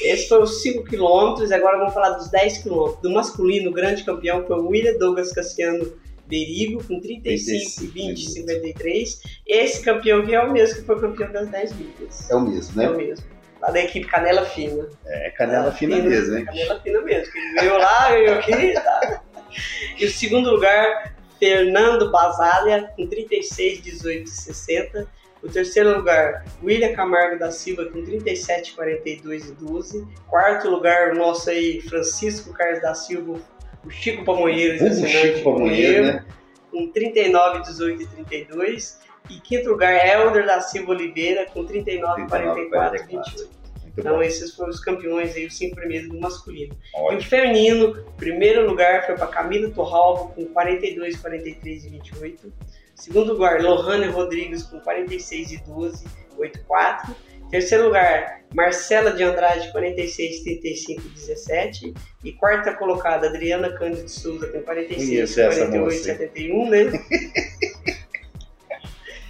Esse 0.00 0.28
foi 0.28 0.42
os 0.42 0.62
5 0.62 0.84
km, 0.84 1.34
agora 1.52 1.78
vamos 1.78 1.94
falar 1.94 2.10
dos 2.10 2.30
10 2.30 2.58
km. 2.58 3.00
Do 3.02 3.10
masculino, 3.10 3.70
o 3.70 3.74
grande 3.74 4.04
campeão 4.04 4.46
foi 4.46 4.58
o 4.58 4.68
William 4.68 4.96
Douglas 4.98 5.32
Cassiano 5.32 5.92
Berigo, 6.28 6.84
com 6.84 7.00
35, 7.00 7.92
20, 7.92 8.30
53. 8.30 9.22
Esse 9.46 9.82
campeão 9.82 10.24
que 10.24 10.34
é 10.34 10.40
o 10.40 10.52
mesmo 10.52 10.76
que 10.76 10.82
foi 10.82 11.00
campeão 11.00 11.32
das 11.32 11.48
10 11.48 11.72
milhas. 11.76 12.30
É 12.30 12.34
o 12.34 12.40
mesmo, 12.40 12.76
né? 12.76 12.84
É 12.84 12.90
o 12.90 12.96
mesmo. 12.96 13.26
Lá 13.60 13.70
da 13.70 13.80
equipe 13.80 14.06
Canela 14.06 14.44
Fina. 14.44 14.88
É, 15.04 15.30
canela 15.30 15.72
fina, 15.72 15.96
mesmo, 15.96 16.36
hein? 16.36 16.44
Canela 16.44 16.80
Fina 16.80 17.00
mesmo. 17.00 17.32
Que 17.32 17.38
ele 17.38 17.54
ganhou 17.54 17.78
lá, 17.78 18.10
ganhou 18.10 18.38
aqui 18.38 18.74
tá. 18.74 19.22
E 19.98 20.04
o 20.04 20.10
segundo 20.10 20.50
lugar, 20.50 21.14
Fernando 21.38 22.10
Basália, 22.12 22.92
com 22.94 23.06
36, 23.06 23.82
18 23.82 24.28
60. 24.28 25.08
O 25.42 25.48
terceiro 25.48 25.96
lugar, 25.96 26.44
William 26.62 26.92
Camargo 26.94 27.38
da 27.38 27.50
Silva, 27.50 27.86
com 27.86 28.04
37, 28.04 28.74
42 28.74 29.48
e 29.48 29.52
12. 29.52 30.06
Quarto 30.26 30.68
lugar, 30.68 31.12
o 31.12 31.16
nosso 31.16 31.48
aí, 31.48 31.80
Francisco 31.80 32.52
Carlos 32.52 32.82
da 32.82 32.94
Silva, 32.94 33.40
o 33.88 33.90
Chico 33.90 34.24
O 34.84 34.86
assinante 34.86 35.36
Chico 35.36 35.58
né? 36.02 36.24
com 36.70 36.88
39, 36.92 37.62
18 37.62 38.02
e 38.02 38.06
32. 38.06 39.00
E 39.30 39.40
quinto 39.40 39.68
lugar, 39.70 39.94
Helder 40.06 40.46
da 40.46 40.60
Silva 40.60 40.92
Oliveira, 40.92 41.46
com 41.52 41.64
39, 41.64 42.26
44 42.28 42.62
e 42.62 42.68
44. 42.70 43.00
28. 43.08 43.58
Muito 43.82 44.00
Então 44.00 44.14
bom. 44.16 44.22
esses 44.22 44.54
foram 44.54 44.70
os 44.70 44.80
campeões 44.80 45.34
aí, 45.34 45.46
os 45.46 45.56
cinco 45.56 45.76
primeiros 45.76 46.08
do 46.08 46.18
masculino. 46.20 46.74
E 46.94 46.98
o 46.98 47.02
Ótimo. 47.04 47.22
feminino, 47.22 48.04
primeiro 48.16 48.66
lugar 48.66 49.04
foi 49.06 49.16
para 49.16 49.26
Camila 49.26 49.70
Torralvo 49.70 50.32
com 50.34 50.46
42, 50.46 51.16
43 51.16 51.84
e 51.84 51.88
28. 51.90 52.52
Segundo 52.94 53.32
lugar, 53.34 53.60
Lohane 53.62 54.06
Rodrigues 54.06 54.62
com 54.64 54.80
46 54.80 55.52
e 55.52 55.58
12, 55.64 56.04
84. 56.36 57.14
Terceiro 57.50 57.84
lugar, 57.84 58.42
Marcela 58.54 59.12
de 59.12 59.22
Andrade, 59.22 59.70
46, 59.72 60.42
35 60.42 61.00
e 61.00 61.08
17. 61.10 61.94
E 62.24 62.32
quarta 62.32 62.72
colocada, 62.74 63.28
Adriana 63.28 63.70
Cândido 63.76 64.08
Souza 64.08 64.46
com 64.48 64.60
46, 64.62 65.08
Conheço 65.08 65.40
essa 65.40 65.66
48 65.66 65.74
e 65.74 65.78
moça. 65.78 66.02
71, 66.04 66.68
né? 66.70 66.92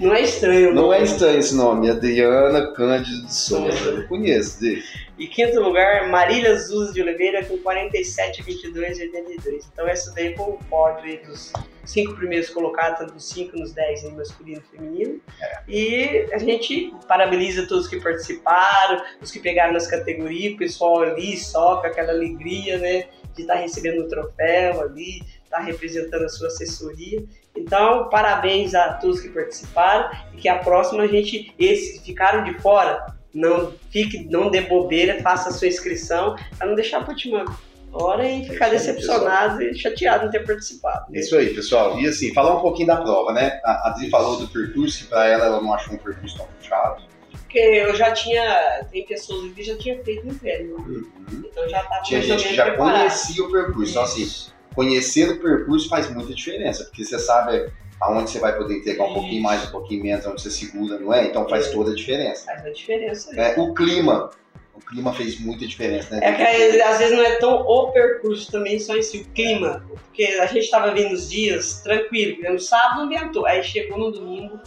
Não 0.00 0.14
é 0.14 0.22
estranho, 0.22 0.72
Não 0.72 0.92
é 0.92 0.98
nome. 0.98 1.10
estranho 1.10 1.38
esse 1.40 1.56
nome, 1.56 1.90
Adriana 1.90 2.72
Cândido 2.72 3.26
de 3.26 3.34
Souza. 3.34 3.72
Souza. 3.72 3.90
Eu 4.00 4.06
conheço 4.06 4.60
dele. 4.60 4.82
E 5.18 5.26
quinto 5.26 5.60
lugar, 5.60 6.08
Marília 6.08 6.56
Zuz 6.56 6.92
de 6.94 7.02
Oliveira 7.02 7.44
com 7.44 7.58
47, 7.58 8.42
22 8.44 8.98
e 8.98 9.02
82. 9.02 9.68
Então 9.72 9.88
esse 9.88 10.14
daí 10.14 10.36
foi 10.36 10.46
o 10.46 10.58
pódio 10.70 11.20
dos 11.26 11.52
cinco 11.88 12.14
primeiros 12.14 12.50
colocados, 12.50 12.98
tanto 12.98 13.14
dos 13.14 13.24
cinco 13.24 13.56
nos 13.56 13.72
10 13.72 14.04
em 14.04 14.16
masculino 14.16 14.62
e 14.62 14.76
feminino. 14.76 15.20
E 15.66 16.28
a 16.32 16.38
gente 16.38 16.94
parabeniza 17.06 17.66
todos 17.66 17.88
que 17.88 18.00
participaram, 18.00 19.02
os 19.20 19.30
que 19.30 19.40
pegaram 19.40 19.72
nas 19.72 19.86
categorias, 19.86 20.54
o 20.54 20.58
pessoal 20.58 21.02
ali 21.02 21.36
só 21.36 21.80
com 21.80 21.86
aquela 21.86 22.12
alegria, 22.12 22.78
né? 22.78 23.08
De 23.34 23.42
estar 23.42 23.54
recebendo 23.54 24.02
o 24.02 24.08
troféu 24.08 24.82
ali, 24.82 25.22
estar 25.42 25.60
representando 25.60 26.24
a 26.24 26.28
sua 26.28 26.48
assessoria. 26.48 27.24
Então, 27.56 28.08
parabéns 28.08 28.74
a 28.74 28.94
todos 28.94 29.20
que 29.20 29.30
participaram 29.30 30.10
e 30.34 30.36
que 30.36 30.48
a 30.48 30.58
próxima 30.58 31.04
a 31.04 31.06
gente, 31.06 31.54
esses 31.58 31.98
que 31.98 32.06
ficaram 32.06 32.44
de 32.44 32.54
fora, 32.60 33.06
não 33.32 33.72
fique, 33.90 34.24
não 34.24 34.50
dê 34.50 34.62
bobeira, 34.62 35.22
faça 35.22 35.48
a 35.48 35.52
sua 35.52 35.68
inscrição, 35.68 36.36
para 36.56 36.66
não 36.66 36.74
deixar 36.74 37.00
para 37.00 37.10
última 37.10 37.44
hora 37.92 38.28
e 38.28 38.44
ficar 38.48 38.68
decepcionado 38.70 39.62
e 39.62 39.74
chateado 39.74 40.24
não 40.24 40.30
ter 40.32 40.44
participado. 40.46 41.10
né? 41.10 41.18
Isso 41.20 41.36
aí, 41.36 41.54
pessoal. 41.54 41.98
E 41.98 42.06
assim, 42.06 42.32
falar 42.34 42.56
um 42.56 42.60
pouquinho 42.60 42.88
da 42.88 42.96
prova, 42.96 43.32
né? 43.32 43.60
A 43.64 43.88
Adri 43.88 44.10
falou 44.10 44.38
do 44.38 44.48
percurso, 44.48 44.98
que 44.98 45.04
pra 45.06 45.26
ela 45.26 45.46
ela 45.46 45.60
não 45.60 45.72
achou 45.72 45.94
um 45.94 45.98
percurso 45.98 46.36
tão 46.36 46.46
puxado. 46.58 47.02
Porque 47.30 47.58
eu 47.58 47.94
já 47.94 48.12
tinha, 48.12 48.84
tem 48.92 49.06
pessoas 49.06 49.44
ali 49.44 49.50
que 49.54 49.62
já 49.62 49.76
tinha 49.78 50.02
feito 50.04 50.26
no 50.26 50.32
inverno, 50.32 50.76
Uhum. 50.76 51.08
então 51.50 51.66
já 51.68 51.80
estava 51.80 52.02
Tinha 52.02 52.18
mais 52.20 52.30
ou 52.30 52.38
gente 52.38 52.48
que 52.50 52.54
já 52.54 52.64
preparado. 52.66 52.96
conhecia 52.98 53.44
o 53.44 53.50
percurso. 53.52 53.90
Então, 53.92 54.02
assim, 54.02 54.28
conhecer 54.74 55.30
o 55.30 55.40
percurso 55.40 55.88
faz 55.88 56.10
muita 56.10 56.34
diferença, 56.34 56.84
porque 56.84 57.04
você 57.04 57.18
sabe 57.18 57.70
aonde 58.02 58.30
você 58.30 58.38
vai 58.38 58.54
poder 58.56 58.76
entregar 58.76 59.04
um 59.04 59.14
pouquinho 59.14 59.42
mais, 59.42 59.66
um 59.66 59.70
pouquinho 59.72 60.02
menos, 60.02 60.26
onde 60.26 60.42
você 60.42 60.50
segura, 60.50 60.98
não 60.98 61.12
é? 61.12 61.26
Então 61.26 61.48
faz 61.48 61.70
toda 61.70 61.90
a 61.92 61.94
diferença. 61.94 62.44
Faz 62.44 62.64
a 62.66 62.70
diferença. 62.70 63.34
É, 63.40 63.58
o 63.58 63.72
clima, 63.74 64.30
o 64.78 64.86
clima 64.86 65.12
fez 65.12 65.40
muita 65.40 65.66
diferença, 65.66 66.14
né? 66.14 66.20
É 66.22 66.32
que 66.32 66.80
às 66.82 66.98
vezes 66.98 67.16
não 67.16 67.24
é 67.24 67.36
tão 67.36 67.54
o 67.60 67.90
percurso 67.90 68.50
também, 68.50 68.78
só 68.78 68.96
em 68.96 69.02
si, 69.02 69.18
o 69.18 69.24
clima. 69.32 69.84
Porque 69.88 70.24
a 70.24 70.46
gente 70.46 70.64
estava 70.64 70.92
vindo 70.94 71.12
os 71.12 71.28
dias 71.28 71.80
tranquilo, 71.82 72.52
no 72.52 72.60
sábado 72.60 73.02
não 73.02 73.08
ventou. 73.08 73.44
Aí 73.44 73.62
chegou 73.62 73.98
no 73.98 74.12
domingo, 74.12 74.60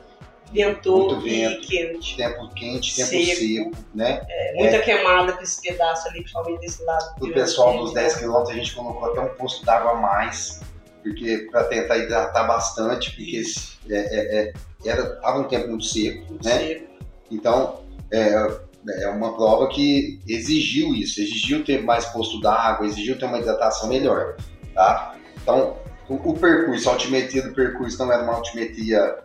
ventou 0.51 1.13
Muito 1.13 1.27
e 1.27 1.29
vento. 1.29 1.67
quente. 1.67 2.17
Tempo 2.17 2.49
quente, 2.53 2.95
tempo 2.95 3.09
Seco. 3.09 3.35
seco, 3.35 3.71
né? 3.95 4.21
É, 4.29 4.53
muita 4.55 4.79
queimada 4.79 5.31
pra 5.33 5.43
esse 5.43 5.61
pedaço 5.61 6.07
ali, 6.09 6.19
principalmente 6.19 6.59
desse 6.59 6.83
lado. 6.83 7.15
O 7.21 7.27
de 7.27 7.33
pessoal 7.33 7.77
dos 7.77 7.93
tem, 7.93 8.03
10 8.03 8.15
km 8.17 8.35
a 8.35 8.53
gente 8.53 8.75
colocou 8.75 9.11
até 9.11 9.21
um 9.21 9.29
posto 9.29 9.65
d'água 9.65 9.91
a 9.91 9.95
mais, 9.95 10.59
porque 11.01 11.47
para 11.49 11.63
tentar 11.65 11.97
hidratar 11.97 12.45
bastante, 12.45 13.11
porque 13.11 13.41
é, 13.89 13.95
é, 13.95 14.39
é, 14.39 14.53
era, 14.85 15.15
tava 15.21 15.39
um 15.39 15.45
tempo 15.45 15.69
muito 15.69 15.85
seco, 15.85 16.25
muito 16.25 16.45
né? 16.45 16.57
seco. 16.57 16.87
Então 17.31 17.81
é, 18.11 18.59
é 18.89 19.07
uma 19.07 19.33
prova 19.35 19.67
que 19.67 20.19
exigiu 20.27 20.93
isso, 20.93 21.21
exigiu 21.21 21.63
ter 21.63 21.83
mais 21.83 22.05
posto 22.05 22.39
d'água, 22.39 22.85
exigiu 22.85 23.17
ter 23.17 23.25
uma 23.25 23.39
hidratação 23.39 23.87
melhor, 23.89 24.35
tá? 24.73 25.15
Então 25.41 25.77
o, 26.09 26.31
o 26.31 26.33
percurso, 26.37 26.89
a 26.89 26.93
altimetria 26.93 27.43
do 27.43 27.53
percurso 27.53 27.97
não 27.99 28.11
era 28.11 28.23
uma 28.23 28.35
altimetria 28.35 29.19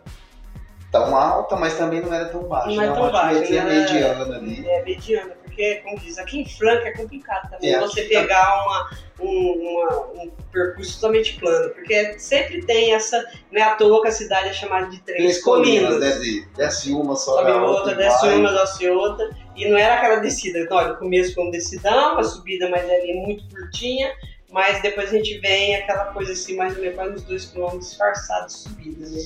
tão 0.91 1.15
alta, 1.15 1.55
mas 1.55 1.77
também 1.77 2.01
não 2.01 2.13
era 2.13 2.25
tão 2.25 2.43
baixa, 2.43 2.75
Não 2.75 2.81
é 2.81 2.85
era 2.85 2.93
tão 2.93 3.03
uma 3.03 3.11
baixa, 3.11 3.39
altimetria 3.39 3.63
né? 3.63 3.79
mediana 3.79 4.35
ali. 4.35 4.67
É 4.67 4.83
mediana, 4.83 5.35
porque, 5.57 5.75
como 5.83 5.97
diz, 5.99 6.19
aqui 6.19 6.41
em 6.41 6.45
Franca 6.47 6.87
é 6.87 6.91
complicado 6.91 7.49
também 7.49 7.73
É, 7.73 7.79
você 7.79 8.03
tá- 8.03 8.09
pegar 8.21 8.63
uma, 8.63 8.89
um, 9.19 9.51
uma- 9.71 10.23
um 10.23 10.31
percurso 10.51 10.93
totalmente 10.95 11.39
plano, 11.39 11.73
porque 11.73 12.19
sempre 12.19 12.63
tem 12.63 12.93
essa, 12.93 13.17
não 13.51 13.59
é 13.59 13.63
à 13.63 13.75
toa 13.75 14.03
que 14.03 14.07
a 14.07 14.11
cidade 14.11 14.49
é 14.49 14.53
chamada 14.53 14.85
de 14.87 14.99
três, 15.01 15.17
Três 15.19 15.43
colinas, 15.43 15.95
colinas. 15.95 16.19
desce, 16.19 16.47
desce 16.55 16.91
uma, 16.93 17.15
só 17.15 17.37
sobe 17.37 17.51
outra, 17.51 17.93
e 17.93 17.95
desce 17.95 18.25
vai. 18.27 18.35
uma, 18.37 18.51
desce 18.53 18.87
outra, 18.87 19.29
e 19.55 19.67
não 19.67 19.75
era 19.77 19.95
aquela 19.95 20.17
descida. 20.17 20.59
Então, 20.59 20.77
olha, 20.77 20.93
o 20.93 20.97
começo 20.97 21.33
foi 21.33 21.43
um 21.45 21.49
decidão, 21.51 22.19
a 22.19 22.23
subida 22.23 22.69
mais 22.69 22.87
ali 22.87 23.15
muito 23.15 23.43
curtinha, 23.49 24.13
mas 24.51 24.79
depois 24.83 25.09
a 25.09 25.17
gente 25.17 25.39
vem 25.39 25.75
aquela 25.75 26.05
coisa 26.13 26.33
assim, 26.33 26.55
mais 26.55 26.75
ou 26.75 26.81
menos 26.81 26.95
quase 26.95 27.13
uns 27.15 27.23
dois 27.23 27.45
quilômetros 27.45 27.89
disfarçados 27.89 28.53
de 28.53 28.59
subida, 28.69 29.09
né? 29.09 29.21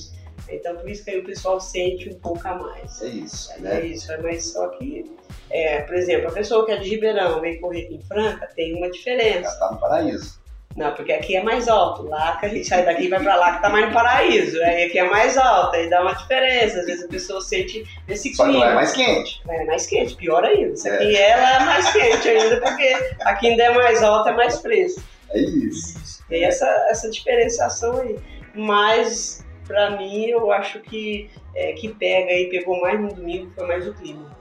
Então, 0.55 0.75
por 0.75 0.89
isso 0.89 1.03
que 1.03 1.11
aí 1.11 1.19
o 1.19 1.23
pessoal 1.25 1.59
sente 1.59 2.09
um 2.09 2.19
pouco 2.19 2.47
a 2.47 2.55
mais. 2.55 3.01
É 3.01 3.07
isso, 3.07 3.51
É 3.53 3.59
né? 3.59 3.81
isso, 3.85 4.11
é 4.11 4.17
mas 4.17 4.45
só 4.51 4.67
que, 4.69 5.09
é, 5.49 5.81
por 5.81 5.95
exemplo, 5.95 6.27
a 6.29 6.31
pessoa 6.31 6.65
que 6.65 6.71
é 6.71 6.77
de 6.77 6.89
Ribeirão 6.89 7.39
vem 7.41 7.59
correr 7.59 7.85
aqui 7.85 7.95
em 7.95 8.01
Franca, 8.01 8.47
tem 8.55 8.75
uma 8.75 8.89
diferença. 8.89 9.49
Já 9.51 9.55
tá 9.59 9.71
no 9.71 9.79
paraíso. 9.79 10.39
Não, 10.73 10.93
porque 10.95 11.11
aqui 11.11 11.35
é 11.35 11.43
mais 11.43 11.67
alto. 11.67 12.03
Lá 12.03 12.37
que 12.37 12.45
a 12.45 12.49
gente 12.49 12.65
sai 12.65 12.85
daqui 12.85 13.03
e 13.03 13.07
vai 13.09 13.21
pra 13.21 13.35
lá 13.35 13.55
que 13.57 13.61
tá 13.61 13.69
mais 13.69 13.87
no 13.87 13.91
paraíso. 13.93 14.57
Aí 14.63 14.85
aqui 14.85 14.99
é 14.99 15.03
mais 15.03 15.37
alto, 15.37 15.75
aí 15.75 15.89
dá 15.89 16.01
uma 16.01 16.13
diferença. 16.13 16.79
Às 16.79 16.85
vezes 16.85 17.03
a 17.03 17.07
pessoa 17.09 17.41
sente 17.41 17.83
esse 18.07 18.33
Só 18.33 18.45
que 18.45 18.51
clima. 18.51 18.65
lá 18.67 18.71
é 18.71 18.75
mais 18.75 18.93
quente. 18.93 19.41
É 19.49 19.65
mais 19.65 19.85
quente, 19.85 20.15
pior 20.15 20.45
ainda. 20.45 20.73
Se 20.77 20.87
aqui 20.89 21.13
é, 21.17 21.35
lá 21.35 21.55
é 21.55 21.59
mais 21.65 21.91
quente 21.91 22.29
ainda, 22.29 22.61
porque 22.61 22.87
aqui 23.19 23.47
ainda 23.49 23.63
é 23.63 23.73
mais 23.73 24.01
alto, 24.01 24.29
é 24.29 24.31
mais 24.33 24.61
fresco. 24.61 25.01
É 25.31 25.39
isso. 25.41 26.23
Tem 26.29 26.45
essa, 26.45 26.65
essa 26.89 27.09
diferenciação 27.09 27.99
aí. 27.99 28.15
Mas, 28.55 29.43
pra 29.71 29.91
mim, 29.97 30.25
eu 30.25 30.51
acho 30.51 30.79
que 30.81 31.29
é, 31.55 31.73
que 31.73 31.89
pega 31.89 32.31
e 32.31 32.49
pegou 32.49 32.79
mais 32.81 32.99
no 32.99 33.13
domingo 33.13 33.51
foi 33.55 33.67
mais 33.67 33.87
o 33.87 33.93
clima. 33.93 34.35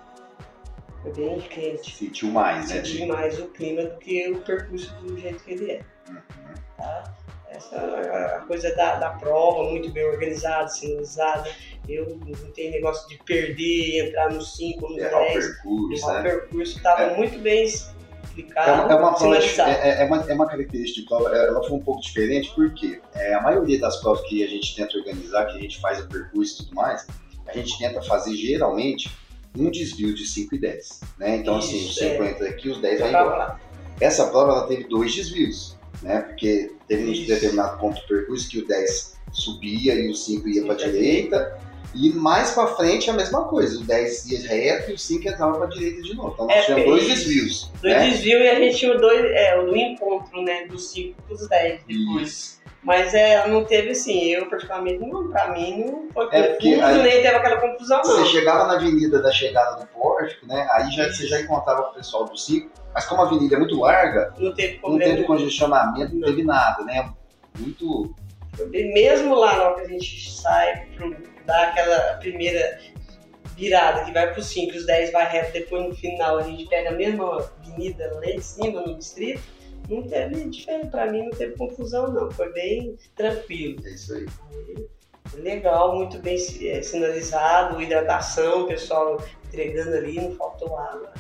Foi 1.03 1.13
bem 1.13 1.41
quente. 1.41 1.97
Sentiu 1.97 2.29
mais, 2.29 2.69
né? 2.69 2.77
Senti 2.85 3.07
mais 3.07 3.39
o 3.41 3.47
clima 3.49 3.83
do 3.85 3.99
que 3.99 4.31
o 4.31 4.41
percurso 4.41 4.95
do 4.97 5.19
jeito 5.19 5.43
que 5.45 5.53
ele 5.53 5.73
é. 5.73 5.81
Uhum. 6.09 6.17
Tá? 6.77 7.15
Essa 7.49 7.77
é 7.77 8.37
a 8.37 8.41
coisa 8.41 8.75
da, 8.77 8.97
da 8.97 9.11
prova, 9.11 9.65
muito 9.71 9.91
bem 9.91 10.05
organizada, 10.05 10.69
sinalizada. 10.69 11.51
Eu 11.89 12.07
não 12.17 12.51
tenho 12.53 12.71
negócio 12.71 13.09
de 13.09 13.19
perder, 13.25 14.07
entrar 14.07 14.31
nos 14.31 14.57
5, 14.57 14.89
nos 14.89 14.99
Errar 14.99 15.17
o 15.23 15.25
10. 15.25 15.35
percurso, 15.47 16.07
O 16.07 16.13
né? 16.13 16.23
percurso 16.23 16.77
estava 16.77 17.03
É. 17.03 17.17
muito 17.17 17.39
bem 17.41 17.67
É 18.57 18.73
uma, 18.73 18.83
é, 18.83 18.95
uma 18.95 19.15
prova, 19.15 19.19
sinalizado. 19.19 19.71
é, 19.71 20.03
é 20.03 20.05
uma, 20.05 20.17
é 20.31 20.35
uma 20.35 20.47
característica 20.47 21.01
de 21.01 21.07
prova, 21.07 21.35
ela 21.35 21.63
foi 21.63 21.77
um 21.77 21.83
pouco 21.83 22.01
diferente 22.01 22.53
porque 22.55 23.01
é, 23.15 23.35
a 23.35 23.43
maioria 23.43 23.79
das 23.79 24.01
provas 24.01 24.23
que 24.29 24.43
a 24.43 24.47
gente 24.47 24.75
tenta 24.75 24.97
organizar, 24.97 25.47
que 25.47 25.59
a 25.59 25.61
gente 25.61 25.81
faz 25.81 26.01
o 26.01 26.09
percurso 26.09 26.63
e 26.63 26.65
tudo 26.65 26.75
mais, 26.75 27.07
a 27.47 27.53
gente 27.53 27.79
tenta 27.79 28.01
fazer 28.03 28.35
geralmente 28.35 29.11
um 29.57 29.71
desvio 29.71 30.15
de 30.15 30.25
5 30.27 30.55
e 30.55 30.59
10. 30.59 31.01
Né? 31.19 31.37
Então, 31.37 31.57
assim, 31.57 31.77
os 31.77 31.91
Isso, 31.91 32.01
5 32.01 32.23
é. 32.23 32.31
entra 32.31 32.49
aqui, 32.49 32.69
os 32.69 32.79
10 32.81 33.01
vai 33.01 33.09
Eu 33.09 33.13
tava 33.13 33.27
embora. 33.27 33.61
Essa 34.01 34.27
prova 34.29 34.53
ela 34.53 34.67
teve 34.67 34.85
dois 34.85 35.15
desvios, 35.15 35.77
né? 36.03 36.21
Porque 36.21 36.73
teve 36.89 37.11
um 37.11 37.27
determinado 37.27 37.79
ponto 37.79 38.01
do 38.01 38.07
percurso 38.07 38.49
que 38.49 38.61
o 38.61 38.67
10 38.67 39.17
subia 39.33 39.95
e 39.95 40.09
o 40.09 40.15
5 40.15 40.49
ia 40.49 40.65
para 40.65 40.75
pra 40.75 40.87
direita, 40.87 41.59
E 41.95 42.11
mais 42.13 42.53
pra 42.53 42.69
frente 42.69 43.09
é 43.11 43.13
a 43.13 43.17
mesma 43.17 43.45
coisa. 43.45 43.81
O 43.81 43.85
10 43.85 44.27
ia 44.31 44.49
reto 44.49 44.91
e 44.91 44.95
o 44.95 44.99
5 44.99 45.29
entrava 45.29 45.59
pra 45.59 45.67
direita 45.67 46.03
de 46.03 46.15
novo. 46.15 46.31
Então 46.35 46.47
nós 46.47 46.57
É, 46.57 46.63
tínhamos 46.63 46.85
dois 46.87 47.07
desvios. 47.09 47.71
Dois 47.83 47.95
né? 47.95 48.11
desvios 48.11 48.41
e 48.43 48.49
a 48.49 48.55
gente 48.55 48.77
tinha 48.77 48.97
dois, 48.97 49.25
é, 49.25 49.59
o 49.59 49.67
do 49.67 49.77
encontro, 49.77 50.43
né? 50.43 50.67
Dos 50.67 50.91
5 50.93 51.21
pros 51.23 51.49
10 51.49 51.81
depois. 51.87 52.29
Isso. 52.29 52.61
Mas 52.83 53.13
é, 53.13 53.47
não 53.47 53.63
teve 53.65 53.91
assim, 53.91 54.29
eu 54.31 54.49
particularmente, 54.49 55.01
não, 55.05 55.29
pra 55.29 55.53
mim 55.53 55.85
não 55.85 56.09
foi 56.15 56.29
É, 56.33 56.43
porque 56.45 56.69
aí- 56.69 57.03
nem 57.03 57.13
teve 57.21 57.29
aquela 57.29 57.57
confusão, 57.61 57.99
não. 57.99 58.05
Você 58.05 58.25
chegava 58.27 58.67
na 58.67 58.75
avenida 58.75 59.21
da 59.21 59.31
chegada 59.31 59.81
do 59.81 59.87
pórtico, 59.89 60.47
né? 60.47 60.67
Aí 60.73 60.91
já, 60.91 61.13
você 61.13 61.27
já 61.27 61.41
encontrava 61.43 61.83
o 61.83 61.93
pessoal 61.93 62.25
do 62.25 62.39
5. 62.39 62.71
Mas 62.95 63.05
como 63.05 63.21
a 63.21 63.27
avenida 63.27 63.55
é 63.57 63.59
muito 63.59 63.79
larga, 63.79 64.33
Não 64.39 64.55
teve 64.55 64.81
não 64.83 64.99
teve 64.99 65.25
congestionamento, 65.25 66.13
não 66.15 66.21
Não. 66.21 66.29
teve 66.29 66.43
nada, 66.43 66.83
né? 66.85 67.11
Muito. 67.59 68.15
Mesmo 68.71 69.35
lá 69.35 69.57
na 69.57 69.65
hora 69.65 69.75
que 69.77 69.81
a 69.83 69.89
gente 69.89 70.31
sai, 70.31 70.87
pro, 70.97 71.17
dá 71.47 71.69
aquela 71.69 72.15
primeira 72.15 72.79
virada 73.57 74.05
que 74.05 74.13
vai 74.13 74.33
pro 74.33 74.43
5, 74.43 74.77
os 74.77 74.87
10 74.87 75.13
vai 75.13 75.31
reto, 75.31 75.53
depois 75.53 75.89
no 75.89 75.95
final 75.95 76.39
a 76.39 76.43
gente 76.43 76.67
pega 76.67 76.91
a 76.91 76.93
mesma 76.93 77.37
avenida 77.37 78.13
lá 78.15 78.27
em 78.27 78.41
cima, 78.41 78.81
no 78.81 78.97
distrito, 78.97 79.43
não 79.89 80.03
teve 80.03 80.49
diferença, 80.49 80.87
pra 80.87 81.11
mim 81.11 81.25
não 81.25 81.31
teve 81.31 81.57
confusão 81.57 82.13
não, 82.13 82.31
foi 82.31 82.53
bem 82.53 82.97
tranquilo. 83.17 83.81
É 83.85 83.91
isso 83.91 84.15
aí. 84.15 84.27
Legal, 85.35 85.97
muito 85.97 86.19
bem 86.19 86.37
eh, 86.37 86.83
sinalizado, 86.83 87.81
hidratação, 87.81 88.63
o 88.63 88.67
pessoal 88.67 89.23
entregando 89.47 89.97
ali, 89.97 90.21
não 90.21 90.35
faltou 90.37 90.77
água. 90.77 91.13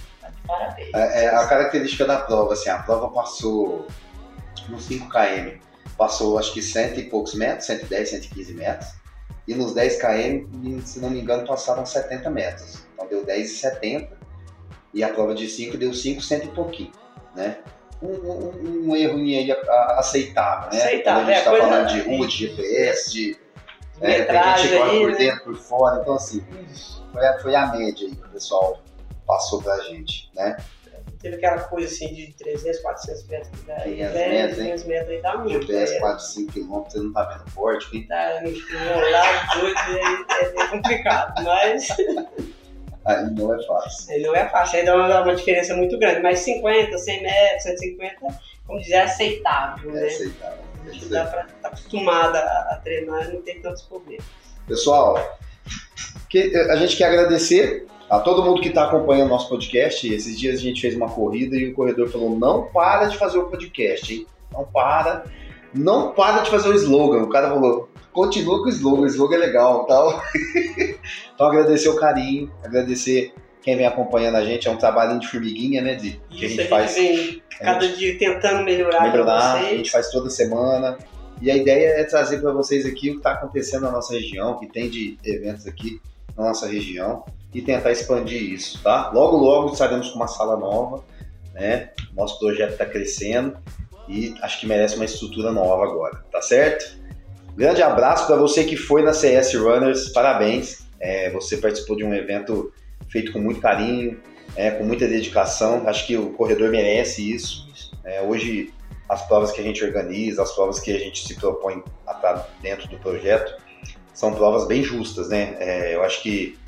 Parabéns. 0.46 0.94
É, 0.94 1.24
é 1.24 1.28
a 1.28 1.46
característica 1.46 2.04
da 2.04 2.18
prova, 2.20 2.54
assim, 2.54 2.70
a 2.70 2.78
prova 2.78 3.08
passou 3.10 3.86
nos 4.68 4.84
5 4.84 5.08
km, 5.08 5.58
passou 6.00 6.38
acho 6.38 6.54
que 6.54 6.62
cento 6.62 6.98
e 6.98 7.02
poucos 7.10 7.34
metros, 7.34 7.66
110, 7.66 8.08
115 8.08 8.54
metros, 8.54 8.88
e 9.46 9.54
nos 9.54 9.74
10 9.74 10.00
km, 10.00 10.80
se 10.82 10.98
não 10.98 11.10
me 11.10 11.20
engano, 11.20 11.46
passaram 11.46 11.84
70 11.84 12.30
metros. 12.30 12.82
Então 12.94 13.06
deu 13.06 13.26
10,70 13.26 14.08
e 14.94 15.04
a 15.04 15.10
prova 15.10 15.34
de 15.34 15.46
5 15.46 15.76
deu 15.76 15.92
5, 15.92 16.22
cento 16.22 16.46
e 16.46 16.48
pouquinho, 16.52 16.92
né? 17.36 17.58
Um, 18.02 18.12
um, 18.14 18.88
um 18.88 18.96
erro 18.96 19.18
aí 19.18 19.52
aceitável, 19.98 20.70
né? 20.72 20.82
Aceitável, 20.86 21.22
Quando 21.22 21.28
a 21.28 21.34
gente 21.34 21.34
é, 21.34 21.38
está 21.38 21.50
coisa- 21.50 21.66
falando 21.68 21.88
de 21.88 22.00
rua, 22.00 22.26
de 22.26 22.36
GPS, 22.38 23.12
de 23.12 23.38
é, 24.00 24.22
tem 24.22 24.42
gente 24.42 24.68
que 24.68 24.78
corre 24.78 24.98
por 25.00 25.10
né? 25.10 25.16
dentro, 25.18 25.44
por 25.44 25.56
fora, 25.56 26.00
então 26.00 26.14
assim, 26.14 26.42
foi 27.12 27.26
a, 27.26 27.38
foi 27.40 27.54
a 27.54 27.66
média 27.66 28.06
aí 28.08 28.14
que 28.16 28.24
o 28.24 28.28
pessoal 28.30 28.80
passou 29.26 29.60
pra 29.62 29.78
gente, 29.80 30.30
né? 30.34 30.56
Teve 31.22 31.36
aquela 31.36 31.58
coisa 31.64 31.86
assim 31.86 32.14
de 32.14 32.32
300, 32.32 32.80
400 32.80 33.26
metros 33.26 33.50
aí, 33.68 33.94
500 33.96 34.14
né? 34.14 34.28
metros, 34.28 34.58
hein? 34.58 34.64
500 34.64 34.84
metros 34.84 35.10
aí 35.10 35.22
dá 35.22 35.36
muito. 35.36 35.66
GPS 35.66 35.92
né? 35.94 36.00
4, 36.00 36.24
5 36.24 36.52
km, 36.52 36.68
você 36.84 36.98
não 36.98 37.12
tá 37.12 37.24
vendo 37.24 37.50
forte, 37.50 37.96
hein? 37.96 38.06
Tá 38.08 38.42
enrolado, 38.42 39.60
doido, 39.60 39.78
é, 39.78 40.34
é, 40.34 40.62
é 40.62 40.66
complicado, 40.68 41.44
mas 41.44 41.88
Aí 43.04 43.30
não 43.30 43.54
é 43.54 43.66
fácil. 43.66 44.12
aí 44.12 44.22
não 44.22 44.36
é 44.36 44.46
fácil, 44.48 44.78
aí 44.78 44.84
dá 44.84 44.94
uma, 44.94 45.22
uma 45.22 45.34
diferença 45.34 45.74
muito 45.74 45.98
grande, 45.98 46.20
mas 46.20 46.40
50, 46.40 46.96
100 46.98 47.22
metros, 47.22 47.62
150, 47.62 48.16
como 48.66 48.78
dizer, 48.80 48.92
é 48.94 49.02
aceitável, 49.02 49.90
É 49.90 49.94
né? 49.94 50.06
aceitável. 50.06 50.58
É 50.58 50.88
A 50.88 50.92
gente 50.92 51.00
isso 51.02 51.10
dá 51.10 51.24
pra 51.26 51.42
estar 51.46 51.68
acostumada 51.68 52.38
a, 52.38 52.74
a 52.74 52.80
treinar 52.84 53.28
e 53.28 53.32
não 53.34 53.42
ter 53.42 53.60
tantos 53.60 53.82
problemas. 53.82 54.24
Pessoal, 54.66 55.38
que- 56.28 56.54
a 56.56 56.76
gente 56.76 56.96
quer 56.96 57.04
agradecer 57.06 57.86
a 58.10 58.18
todo 58.18 58.42
mundo 58.42 58.60
que 58.60 58.68
está 58.68 58.86
acompanhando 58.86 59.28
nosso 59.28 59.48
podcast. 59.48 60.12
Esses 60.12 60.38
dias 60.38 60.58
a 60.58 60.62
gente 60.62 60.80
fez 60.80 60.96
uma 60.96 61.08
corrida 61.08 61.56
e 61.56 61.70
o 61.70 61.74
corredor 61.74 62.08
falou: 62.08 62.36
não 62.36 62.64
para 62.64 63.06
de 63.06 63.16
fazer 63.16 63.38
o 63.38 63.46
podcast, 63.46 64.12
hein? 64.12 64.26
Não 64.52 64.64
para. 64.64 65.24
Não 65.72 66.12
para 66.12 66.42
de 66.42 66.50
fazer 66.50 66.68
o 66.68 66.74
slogan. 66.74 67.22
O 67.22 67.28
cara 67.28 67.48
falou: 67.48 67.88
continua 68.12 68.58
com 68.58 68.66
o 68.66 68.68
slogan, 68.68 69.02
o 69.02 69.06
slogan 69.06 69.36
é 69.36 69.38
legal 69.38 69.86
tal. 69.86 70.20
então 71.32 71.46
agradecer 71.46 71.88
o 71.88 71.94
carinho, 71.94 72.52
agradecer 72.64 73.32
quem 73.62 73.76
vem 73.76 73.86
acompanhando 73.86 74.34
a 74.34 74.44
gente. 74.44 74.66
É 74.66 74.70
um 74.72 74.76
trabalhinho 74.76 75.20
de 75.20 75.28
formiguinha, 75.28 75.80
né, 75.80 75.94
Di? 75.94 76.20
Que 76.28 76.44
a 76.44 76.48
Isso 76.48 76.56
gente 76.56 76.68
faz. 76.68 76.96
cada 77.60 77.86
dia 77.86 78.18
tentando 78.18 78.64
melhorar, 78.64 79.08
melhorar, 79.08 79.54
a 79.54 79.62
gente 79.62 79.90
faz 79.90 80.10
toda 80.10 80.28
semana. 80.28 80.98
E 81.40 81.48
a 81.48 81.56
ideia 81.56 82.00
é 82.00 82.04
trazer 82.04 82.40
para 82.40 82.52
vocês 82.52 82.84
aqui 82.84 83.10
o 83.10 83.12
que 83.12 83.18
está 83.18 83.32
acontecendo 83.32 83.82
na 83.82 83.92
nossa 83.92 84.12
região, 84.12 84.52
o 84.52 84.58
que 84.58 84.66
tem 84.66 84.90
de 84.90 85.16
eventos 85.24 85.66
aqui 85.66 85.98
na 86.36 86.48
nossa 86.48 86.66
região 86.66 87.24
e 87.52 87.60
tentar 87.60 87.92
expandir 87.92 88.42
isso, 88.42 88.80
tá? 88.82 89.10
Logo, 89.12 89.36
logo 89.36 89.72
estaremos 89.72 90.10
com 90.10 90.16
uma 90.16 90.28
sala 90.28 90.56
nova, 90.56 91.04
né? 91.52 91.90
Nosso 92.14 92.38
projeto 92.38 92.72
está 92.72 92.86
crescendo 92.86 93.56
e 94.08 94.34
acho 94.42 94.60
que 94.60 94.66
merece 94.66 94.96
uma 94.96 95.04
estrutura 95.04 95.52
nova 95.52 95.84
agora, 95.84 96.24
tá 96.30 96.40
certo? 96.40 96.98
Grande 97.56 97.82
abraço 97.82 98.26
para 98.26 98.36
você 98.36 98.64
que 98.64 98.76
foi 98.76 99.02
na 99.02 99.12
CS 99.12 99.54
Runners, 99.54 100.08
parabéns. 100.10 100.86
É, 101.00 101.30
você 101.30 101.56
participou 101.56 101.96
de 101.96 102.04
um 102.04 102.14
evento 102.14 102.72
feito 103.08 103.32
com 103.32 103.38
muito 103.38 103.60
carinho, 103.60 104.20
é, 104.56 104.70
com 104.70 104.84
muita 104.84 105.06
dedicação. 105.06 105.86
Acho 105.88 106.06
que 106.06 106.16
o 106.16 106.30
corredor 106.30 106.70
merece 106.70 107.34
isso. 107.34 107.68
É, 108.04 108.22
hoje, 108.22 108.72
as 109.08 109.26
provas 109.26 109.50
que 109.50 109.60
a 109.60 109.64
gente 109.64 109.84
organiza, 109.84 110.42
as 110.42 110.52
provas 110.52 110.78
que 110.78 110.92
a 110.94 110.98
gente 110.98 111.26
se 111.26 111.34
propõe 111.34 111.82
a 112.06 112.12
estar 112.12 112.48
dentro 112.62 112.88
do 112.88 112.98
projeto, 112.98 113.60
são 114.14 114.34
provas 114.34 114.66
bem 114.66 114.82
justas, 114.82 115.28
né? 115.28 115.56
É, 115.58 115.94
eu 115.94 116.02
acho 116.02 116.22
que 116.22 116.58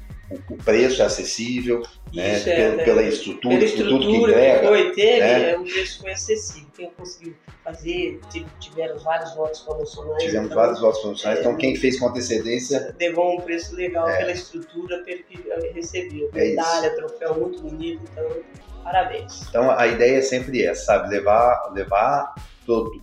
o, 0.51 0.57
preço 0.57 1.03
é 1.03 1.05
acessível, 1.05 1.83
né? 2.13 2.37
Isso 2.37 2.49
é, 2.49 2.57
pela, 2.57 2.77
né? 2.77 2.85
pela 2.85 3.03
estrutura, 3.03 3.59
Pela 3.59 3.71
por 3.71 3.77
tudo 3.79 3.81
que 3.81 3.83
estrutura 3.83 4.33
que, 4.33 4.39
entrega. 4.39 4.69
foi, 4.69 4.91
teve, 4.93 5.21
né? 5.21 5.51
é, 5.51 5.59
o 5.59 5.65
preço 5.65 6.01
foi 6.01 6.13
acessível. 6.13 6.69
Quem 6.77 6.91
conseguiu 6.91 7.35
fazer, 7.65 8.21
tive- 8.31 8.47
tiveram 8.61 8.99
vários 8.99 9.35
votos 9.35 9.61
promocionais. 9.61 10.23
Tivemos 10.23 10.47
então, 10.47 10.57
vários 10.57 10.81
votos 10.81 11.01
promocionais, 11.01 11.39
é, 11.39 11.43
então 11.43 11.57
quem 11.57 11.77
fez 11.77 11.99
com 11.99 12.09
antecedência, 12.09 12.95
Levou 13.01 13.35
um 13.35 13.41
preço 13.41 13.75
legal 13.77 14.09
É. 14.09 14.19
pela 14.19 14.33
estrutura, 14.33 14.99
pelo 15.05 15.23
que 15.25 15.39
recebeu. 15.75 16.31
É 16.35 16.47
isso. 16.47 16.57
Medalha, 16.57 16.91
troféu 16.97 17.35
muito 17.41 17.63
bonito, 17.63 18.01
então, 18.11 18.27
parabéns. 18.83 19.43
então 19.49 19.71
a 19.71 19.87
ideia 19.87 20.19
é 20.19 20.23
sempre 20.23 20.65
essa, 20.65 20.85
sabe? 20.87 21.09
Levar, 21.09 21.71
levar 21.73 22.35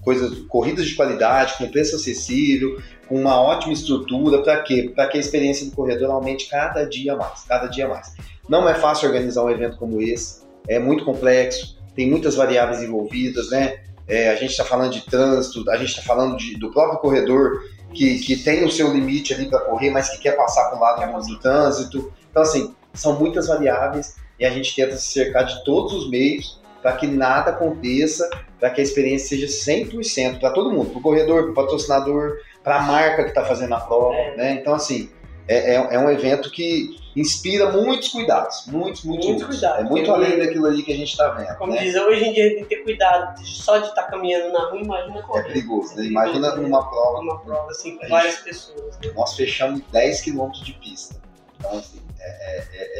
coisas, 0.04 0.40
corridas 0.48 0.86
de 0.86 0.96
qualidade, 0.96 1.56
com 1.58 1.70
preço 1.70 1.96
acessível, 1.96 2.82
com 3.08 3.20
uma 3.20 3.40
ótima 3.42 3.74
estrutura, 3.74 4.42
para 4.42 4.62
quê? 4.62 4.92
Para 4.96 5.08
que 5.08 5.18
a 5.18 5.20
experiência 5.20 5.66
do 5.66 5.76
corredor 5.76 6.12
aumente 6.12 6.48
cada 6.50 6.84
dia 6.86 7.16
mais, 7.16 7.44
cada 7.48 7.68
dia 7.68 7.88
mais. 7.88 8.14
Não 8.48 8.68
é 8.68 8.74
fácil 8.76 9.08
organizar 9.08 9.44
um 9.44 9.50
evento 9.50 9.78
como 9.78 10.02
esse, 10.02 10.42
é 10.68 10.80
muito 10.80 11.04
complexo, 11.04 11.78
tem 11.96 12.10
muitas 12.10 12.36
variáveis 12.36 12.82
envolvidas, 12.82 13.50
né? 13.50 13.80
É, 14.08 14.30
a 14.30 14.36
gente 14.36 14.52
está 14.52 14.64
falando 14.64 14.92
de 14.92 15.02
trânsito, 15.02 15.70
a 15.70 15.78
gente 15.78 15.90
está 15.90 16.02
falando 16.02 16.38
de- 16.38 16.58
do 16.58 16.72
próprio 16.72 17.00
corredor 17.00 17.62
que, 17.94 18.20
que 18.20 18.38
tem 18.38 18.64
o 18.64 18.72
seu 18.72 18.92
limite 18.92 19.34
ali 19.34 19.48
para 19.48 19.60
correr, 19.60 19.92
mas 19.92 20.10
que 20.10 20.20
quer 20.20 20.32
passar 20.36 20.70
para 20.70 20.78
o 20.78 20.82
lado 20.82 21.12
do, 21.12 21.28
do 21.28 21.40
trânsito. 21.40 22.12
Então, 22.30 22.42
assim, 22.42 22.74
são 22.94 23.20
muitas 23.20 23.48
variáveis 23.48 24.16
e 24.40 24.46
a 24.46 24.50
gente 24.50 24.76
tenta 24.76 24.96
se 24.96 25.12
cercar 25.14 25.46
de 25.46 25.64
todos 25.64 25.94
os 25.94 26.10
meios 26.10 26.60
para 26.82 26.94
que 26.94 27.06
nada 27.08 27.52
aconteça, 27.52 28.30
para 28.60 28.70
que 28.70 28.80
a 28.80 28.84
experiência 28.84 29.38
seja 29.38 29.48
100% 29.48 30.40
para 30.40 30.52
todo 30.52 30.72
mundo, 30.72 30.92
para 30.92 31.00
o 31.00 31.02
corredor, 31.02 31.44
para 31.44 31.52
o 31.52 31.54
patrocinador, 31.56 32.38
para 32.64 32.78
a 32.78 32.82
marca 32.84 33.24
que 33.24 33.30
está 33.30 33.44
fazendo 33.44 33.74
a 33.74 33.80
prova. 33.80 34.16
É. 34.16 34.36
Né? 34.38 34.52
Então, 34.54 34.74
assim, 34.74 35.10
é, 35.48 35.76
é- 35.76 35.96
é 35.96 36.00
um 36.00 36.10
evento 36.10 36.50
que 36.52 36.98
inspira 37.16 37.70
muitos 37.72 38.10
cuidados, 38.10 38.66
muitos, 38.68 39.04
muitos, 39.04 39.26
Muitos 39.28 39.48
cuidados. 39.48 39.80
É 39.86 39.90
muito 39.90 40.10
além 40.12 40.38
daquilo 40.38 40.68
ali 40.68 40.84
que 40.84 40.94
a 40.94 40.96
gente 40.96 41.10
está 41.10 41.28
vendo. 41.32 41.58
Como 41.58 41.74
né? 41.74 41.84
diz, 41.84 41.96
hoje 41.96 42.24
em 42.24 42.34
dia 42.34 42.50
tem 42.56 42.64
que 42.64 42.70
ter 42.76 42.84
cuidado 42.84 43.46
só 43.46 43.78
de 43.80 43.88
estar 43.88 44.04
caminhando 44.04 44.54
na 44.54 44.70
rua, 44.70 44.80
imagina 44.82 45.20
É 45.20 45.22
correr. 45.24 45.44
perigoso, 45.44 45.96
né? 45.98 46.04
É 46.04 46.06
Imagina 46.06 46.34
perigoso, 46.52 46.62
né? 46.62 46.68
numa 46.70 46.90
prova, 46.90 47.20
Uma 47.20 47.40
prova 47.40 47.72
assim 47.72 47.96
com 47.96 48.02
Gente. 48.04 48.10
várias 48.12 48.36
pessoas. 48.38 48.98
Né? 49.04 49.12
nós 49.16 49.36
fechamos 49.36 49.82
10 49.92 50.22
km 50.22 50.50
de 50.64 50.74
pista. 50.74 51.16
Então, 51.58 51.78
assim, 51.78 52.00
é, 52.20 52.58
é- 52.58 53.00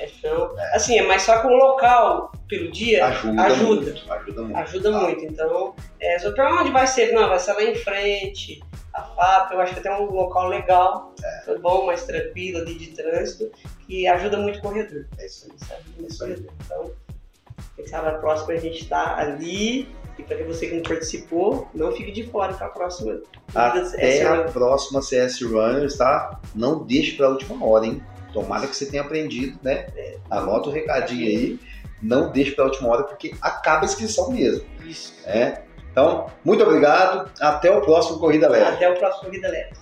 é 0.00 0.06
chão. 0.06 0.54
É. 0.58 0.76
Assim, 0.76 0.98
é 0.98 1.02
mais 1.02 1.22
só 1.22 1.40
com 1.42 1.48
o 1.48 1.56
local 1.56 2.32
pelo 2.48 2.70
dia 2.72 3.06
Ajuda, 3.06 3.42
ajuda. 3.42 3.66
muito. 3.66 4.12
Ajuda 4.12 4.42
muito. 4.42 4.56
ajuda 4.56 4.92
tá? 4.92 5.00
muito. 5.00 5.24
Então, 5.24 5.74
é, 6.00 6.18
só 6.18 6.32
pra 6.32 6.60
onde 6.60 6.70
vai 6.70 6.86
ser? 6.86 7.12
Não, 7.12 7.28
vai 7.28 7.38
ser 7.38 7.52
lá 7.52 7.62
em 7.62 7.74
frente. 7.74 8.60
A 8.94 9.02
FAP, 9.02 9.52
eu 9.52 9.60
acho 9.60 9.74
que 9.74 9.80
tem 9.80 9.92
um 9.92 10.10
local 10.10 10.48
legal, 10.48 11.14
foi 11.44 11.58
bom, 11.58 11.86
mais 11.86 12.04
tranquilo 12.04 12.58
ali 12.58 12.74
de 12.74 12.88
trânsito, 12.88 13.52
que 13.86 14.06
ajuda 14.08 14.36
muito 14.36 14.58
o 14.58 14.62
corredor. 14.62 15.06
É 15.16 15.26
isso 15.26 15.46
aí. 15.46 15.78
Muito 15.96 16.02
o 16.02 16.06
Isso 16.08 16.24
aí. 16.24 16.46
Então, 16.64 16.90
quem 17.76 17.86
sabe 17.86 18.08
a 18.08 18.14
próxima 18.14 18.54
a 18.54 18.56
gente 18.56 18.88
tá 18.88 19.16
ali. 19.16 19.88
E 20.18 20.22
para 20.22 20.44
você 20.44 20.66
que 20.66 20.74
não 20.74 20.82
participou, 20.82 21.68
não 21.72 21.92
fique 21.92 22.10
de 22.10 22.24
fora 22.24 22.52
para 22.52 22.66
a 22.66 22.70
próxima. 22.70 23.20
Até 23.54 24.26
a 24.26 24.42
próxima 24.44 25.00
CS 25.00 25.40
Runners, 25.40 25.96
tá? 25.96 26.40
Não 26.54 26.84
deixe 26.84 27.16
pra 27.16 27.28
última 27.28 27.64
hora, 27.64 27.86
hein? 27.86 28.02
Tomara 28.32 28.66
que 28.66 28.76
você 28.76 28.86
tenha 28.86 29.02
aprendido, 29.02 29.58
né? 29.62 29.86
Anota 30.30 30.68
o 30.68 30.72
recadinho 30.72 31.26
aí. 31.26 31.60
Não 32.02 32.30
deixe 32.30 32.52
pra 32.52 32.64
última 32.64 32.88
hora, 32.88 33.02
porque 33.04 33.34
acaba 33.42 33.82
a 33.82 33.84
inscrição 33.84 34.30
mesmo, 34.30 34.64
Isso. 34.84 35.14
né? 35.26 35.62
Então, 35.92 36.26
muito 36.44 36.62
obrigado. 36.62 37.30
Até 37.40 37.70
o 37.70 37.80
próximo 37.82 38.18
Corrida 38.18 38.48
Leve. 38.48 38.64
Até 38.74 38.88
o 38.88 38.94
próximo 38.96 39.30
Vida 39.30 39.48
Leve. 39.48 39.72